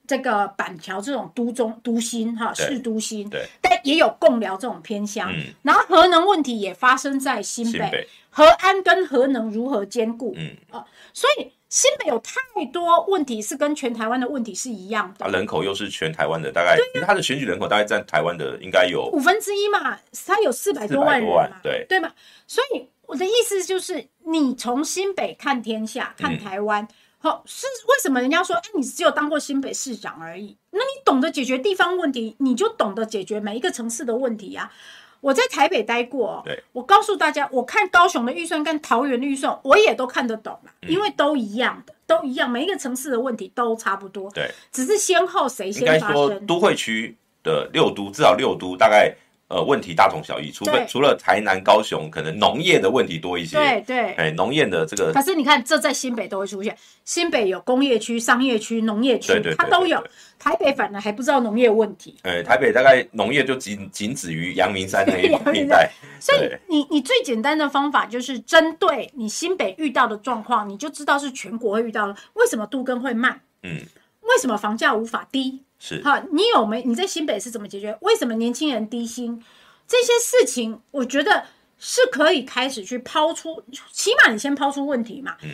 [0.08, 8.08] 这个板桥这种都中都心哈市都心，对，但也有共寮这种偏乡，嗯，然后核能问题也发生在新北。
[8.30, 10.32] 核安跟核能如何兼顾？
[10.36, 12.34] 嗯啊，所以新北有太
[12.72, 15.24] 多问题是跟全台湾的问题是一样的。
[15.24, 22.12] 它人口又是全台湾的大概，因为它的选举人口大概占台湾的应该有五分之一嘛，它有四百多万人嘛，对对嘛。
[22.46, 26.86] 所以我的意思就是，你从新北看天下，看台湾，
[27.20, 34.72] 好、嗯、是为什么人家说，哎，你只有当过新北市长而已，那你懂得解决地方问题，你就懂得解决每一个城市的问题呀、啊。
[35.20, 46.16] 我在台北待过，对，我告诉大家，我看高雄的预算跟桃园的预算，我也都看得懂了，因为都一样的，都一样，每一个城市的问题都差不多，对，只是先后谁先发生。
[46.16, 49.16] 应该说，都会区的六都，至少六都大概。
[49.48, 53.56] 呃，问题大同小异，除非除了台南、高雄，可能农业的问题多一些。
[53.56, 55.10] 对对，哎，农业的这个。
[55.12, 56.76] 可是你看，这在新北都会出现。
[57.06, 60.04] 新北有工业区、商业区、农业区，它都有。
[60.38, 62.14] 台北反而还不知道农业问题。
[62.22, 65.90] 哎，台北大概农业就仅仅止于阳明山那一 片带。
[66.20, 72.14] 所以你你最简单的方法就是针对你新北遇到的状况，你就知道是全国会遇到的。
[72.34, 73.40] 为什么都更会慢？
[73.62, 73.80] 嗯。
[74.20, 75.62] 为什么房价无法低？
[75.78, 77.96] 是好，你有没你在新北是怎么解决？
[78.00, 79.42] 为什么年轻人低薪？
[79.86, 81.44] 这些事情，我觉得
[81.78, 83.62] 是可以开始去抛出，
[83.92, 85.36] 起码你先抛出问题嘛。
[85.42, 85.50] 嗯，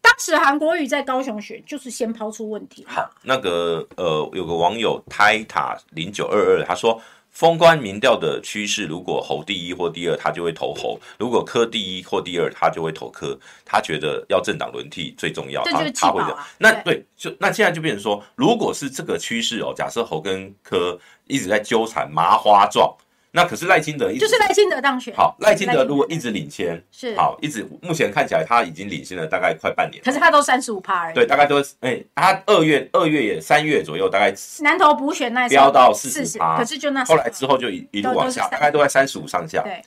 [0.00, 2.84] 当时韩国瑜在高雄选，就是先抛出问题。
[2.86, 7.00] 好，那个呃，有个网友 tita 零九二二，他说，
[7.32, 13.36] 封关民调的趋势，如果侯第一或第二，他就会投侯；如果柯第一或第二，他就会投柯。
[13.64, 16.36] 他觉得要政党轮替最重要，他他会的。
[16.58, 22.94] 那对，就那现在就变成说，如果是这个趋势哦，假设侯跟柯一直在纠缠麻花状。
[23.34, 25.14] 那可是赖清德一直就是赖清德当选。
[25.14, 30.02] 好，赖清德如果一直领先，是好，一直目前看起来他已经领先了大概快半年。
[30.04, 31.14] 可是他都三十五趴而已。
[31.14, 39.62] 对，大概都哎、欸，他二月二月也三月左右，大概南投补选那飙到四十趴，可是就那后来之后就一一路往下，大概都在三十五上下。
[39.62, 39.82] 对，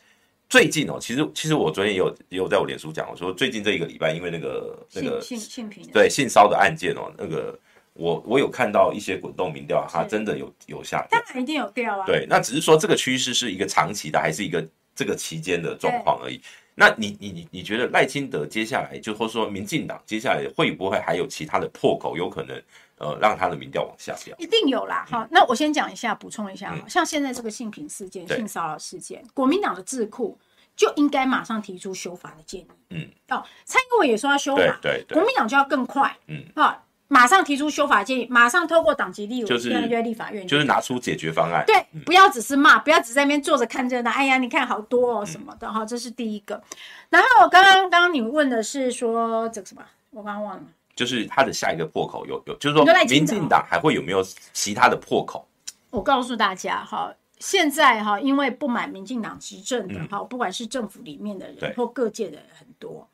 [0.50, 7.56] 最近哦，其实其实我昨天也有也有在我脸书讲，我说最近这一个礼拜，因为那个那个性性平对性骚的案件哦，那个。
[7.96, 12.06] 我我有看到一些滚动民调，它真的有有下掉，当然一定有掉啊。
[12.06, 16.40] 对，那只是说这个趋势是一个长期的，还是一个这个期间的状况而已。
[16.76, 22.62] 那你你你你觉得赖清德接下来，就或者说民进党接下来会不会还有其他的破口，有可能
[22.98, 24.36] 呃让他的民调往下掉？
[24.38, 25.06] 一定有啦。
[25.10, 30.38] 好、嗯，那我先讲一下，补充一下、嗯，像现在这个性平事件、性骚扰事件，国民党的智库
[30.76, 32.68] 就应该马上提出修法的建议。
[32.90, 36.14] 嗯，哦，蔡英文也说要修法，对对对，国民党就要更快。
[36.28, 36.82] 嗯，啊。
[37.08, 41.64] 马上提出修法建议，马上透过党籍立委，就是立法院，就是拿出解决方案。
[41.68, 44.10] 对，嗯、不要只是骂，不要只在那边坐着看热闹。
[44.12, 46.62] 哎呀，你看好多哦什么的哈、嗯，这是第一个。
[47.10, 49.84] 然后我刚刚刚刚你问的是说这个什么？
[50.10, 50.64] 我刚刚忘了。
[50.96, 55.48] 就是他的下一个破口有有，就是说民进党还会有没有其他的破口？
[55.92, 63.08] 我告诉大家哈，现在哈，因为不满民进党执政的哈、嗯，不管是政府里面的人或各界的人很多。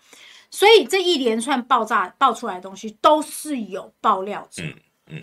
[0.52, 4.62] 所以这一连串爆炸爆出来的东西都是有爆料者，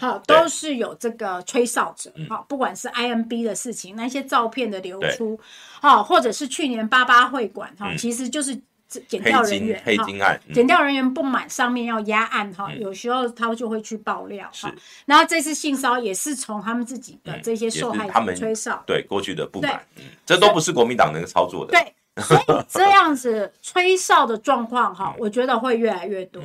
[0.01, 5.39] 好，都是有这个吹哨者，好，不管是 IMB 的事情，那些照片的流出，
[5.81, 8.59] 好，或者是去年八八会馆，哈，其实就是
[9.07, 14.75] 检调人员黑金案，检调人员不满上面要压案，哈，有时候他就会去爆料，哈，
[15.05, 19.79] 然后这次性骚也是从他们自己的这些受害者吹哨，对过去的不满，
[20.25, 21.95] 这都不是国民党能操作的，对。
[22.21, 26.43] 所以这样子吹哨的状况哈，我觉得会越来越多。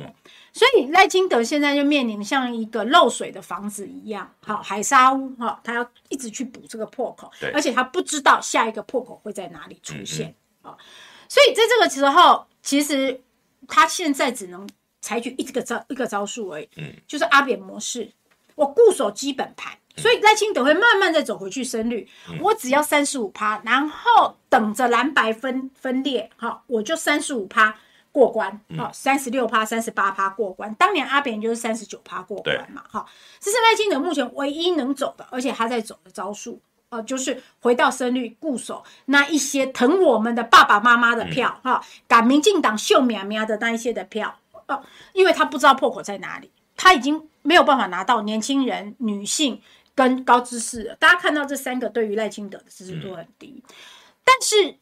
[0.52, 10.76] 所以赖清德现在就面临像一个漏水的房子一样，好海沙屋哈，他要一直去补这个破口，而且他不知道下一个破口会在哪里出现啊。
[11.28, 13.20] 所以在这个时候，其实
[13.66, 14.68] 他现在只能
[15.00, 16.68] 采取一个招一个招数而已，
[17.06, 18.12] 就是阿扁模式，
[18.54, 19.76] 我固守基本盘。
[19.96, 22.08] 所以赖清德会慢慢再走回去深绿，
[22.40, 27.76] 我只要三十五趴，然后等着蓝白分分裂，好，我就三十五趴
[28.10, 30.74] 过关，好，三十六趴、三十八趴过关。
[30.74, 33.06] 当年阿扁就是三十九趴过关嘛，好，
[33.38, 44.36] 这是赖清德目前唯一能走的，而且他在走的招数，哦，就是回到深绿固守那一些疼我们的爸爸妈妈的票，哈，赶民进党秀苗苗的那一些的票，
[44.66, 44.82] 哦，
[45.12, 49.62] 因为他不知道破口在哪里，他已经没有办法拿到年轻人、女性。
[49.94, 53.62] 跟高知识，大家看到这三个对于赖清德的支持度很低，
[54.24, 54.76] 但是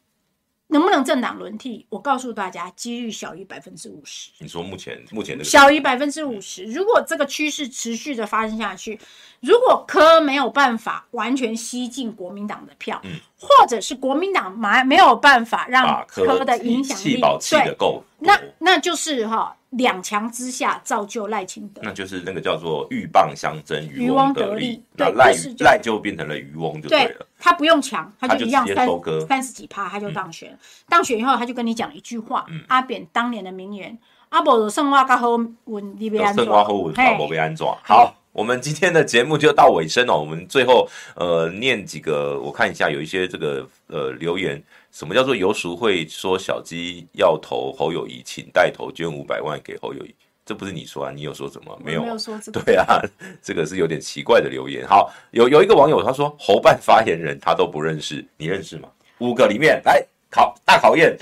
[0.67, 1.85] 能不能政党轮替？
[1.89, 4.31] 我告诉大家，几率小于百分之五十。
[4.39, 8.99] 你说目前目前的小于百分之五十，如果这个趋势持续的发生下去，
[9.39, 19.55] 如果柯没有办法完全吸进国民党的票，嗯，或者是国民党没没有办法让科的影响力对够，那那就是哈。
[19.73, 24.79] 两强之下造就赖清德，那就是那个叫做鹬蚌相争，渔翁得利。
[24.95, 27.25] 那赖赖就变成了渔翁，就对了。
[27.39, 28.87] 他不用强，他就一样三
[29.27, 30.55] 三十几趴，他就当选。
[30.87, 33.97] 当选以后，他就跟你讲一句话：阿扁当年的名言，
[34.29, 35.29] 阿伯的生活较好
[35.63, 36.45] 稳，你别安怎？
[36.45, 37.65] 生活好稳，阿伯别安怎？
[37.83, 40.17] 好，我们今天的节目就到尾声了。
[40.17, 44.61] 我们最后呃念几个，我看一下有一些这个呃留言。
[44.91, 50.13] 什么叫做游淑慧说小鸡要投侯友谊，请带头捐五百万给侯友谊？
[50.45, 51.11] 这不是你说啊？
[51.11, 51.79] 你有说什么？
[51.83, 52.59] 没有，没有说这个。
[52.61, 52.99] 对啊，
[53.41, 54.85] 这个是有点奇怪的留言。
[54.87, 58.89] 好，有有一个网友他说侯办发言人他都不认识，你认识吗？
[59.19, 61.15] 五个里面来考大考验，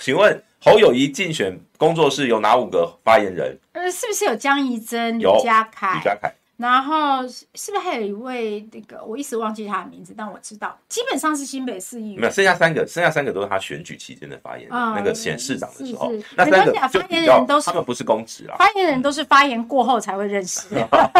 [0.00, 3.58] 请问侯友谊竞选工作室有哪五个发言人？
[3.72, 6.32] 呃，是不是有江宜贞、有李家凯、李家凯？
[6.58, 12.20] 然后是不是还有一位那个我一时忘记他的名字，但我知道基本上是新北市议员。
[12.20, 16.10] 没有，剩下三个，剩下三个都是他选举期间的发言那个选市长的时候。
[16.10, 20.66] 是是那三个发言人都是他们不是公职啊，发言人都是发言过后才会认识。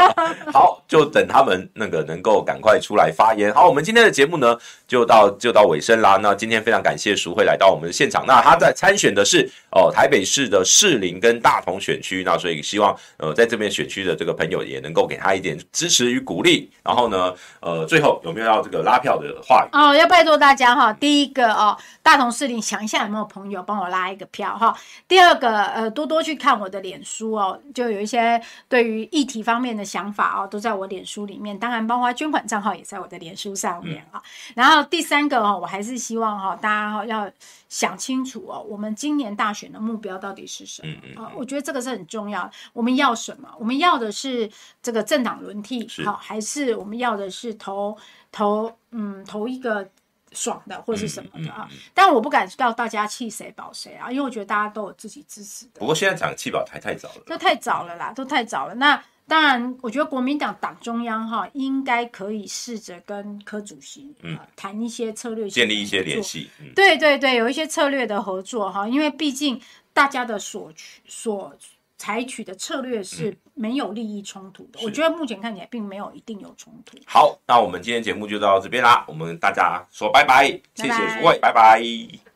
[0.53, 3.55] 好，就等他们那个能够赶快出来发言。
[3.55, 4.59] 好，我们今天的节目呢
[4.89, 6.18] 就到就到尾声啦。
[6.20, 8.24] 那今天非常感谢淑慧来到我们的现场。
[8.26, 15.28] 那他在参选的是哦、呃、台北市的士林跟大同选区，那所以希望呃在这边选区的这个朋友也能够给他。
[15.28, 19.68] 一点支持与鼓励，然后呢，呃，最后有没有要这个拉票的话语？
[19.72, 24.74] 哦，要拜托大家哈，第一个哦，大同士林想一下有没有朋友帮我拉一个票哈。
[25.07, 31.57] 第二个，呃，多多去看我的脸书哦，就有一些对于议题方面的想法哦，都在我脸书里面。
[31.57, 34.16] 当然，包括捐款账号也在我的脸书上面啊。
[34.16, 34.22] 嗯、
[34.57, 37.31] 然后第三个哦，我还是希望哈，大家哈要
[37.68, 40.93] 想清楚哦，我们今年大选的目标到底是什么？
[40.93, 41.31] 嗯嗯，嗯。
[41.37, 42.51] 我觉得这个是很重要。
[42.72, 43.49] 我们要什么？
[43.59, 44.51] 我们要的是
[44.83, 47.97] 这个政党轮替，好，还是我们要的是投
[48.31, 49.89] 投嗯投一个
[50.33, 51.68] 爽的或者是什么的啊？
[51.95, 55.81] 但我不敢叫大家弃谁保谁啊，因为我觉得大家都有自己支持的。
[55.81, 58.74] 不过现在讲弃保还太早了，都太早了啦，都太早了。
[58.74, 66.51] 那当然，我觉得国民党党中央哈应该可以试着跟柯主席嗯谈一些策略，建立一些联系。
[66.61, 69.61] 嗯、对对对，有一些策略的合作哈，因为毕竟
[69.93, 71.55] 大家的所取所。
[72.01, 76.97] 采取的策略是没有利益冲突的，嗯、我觉得目前看起来并没有一定有冲突。
[77.05, 82.28] 好，那我们今天节目就到这边啦，我们大家说拜拜，拜拜谢谢诸位，拜拜。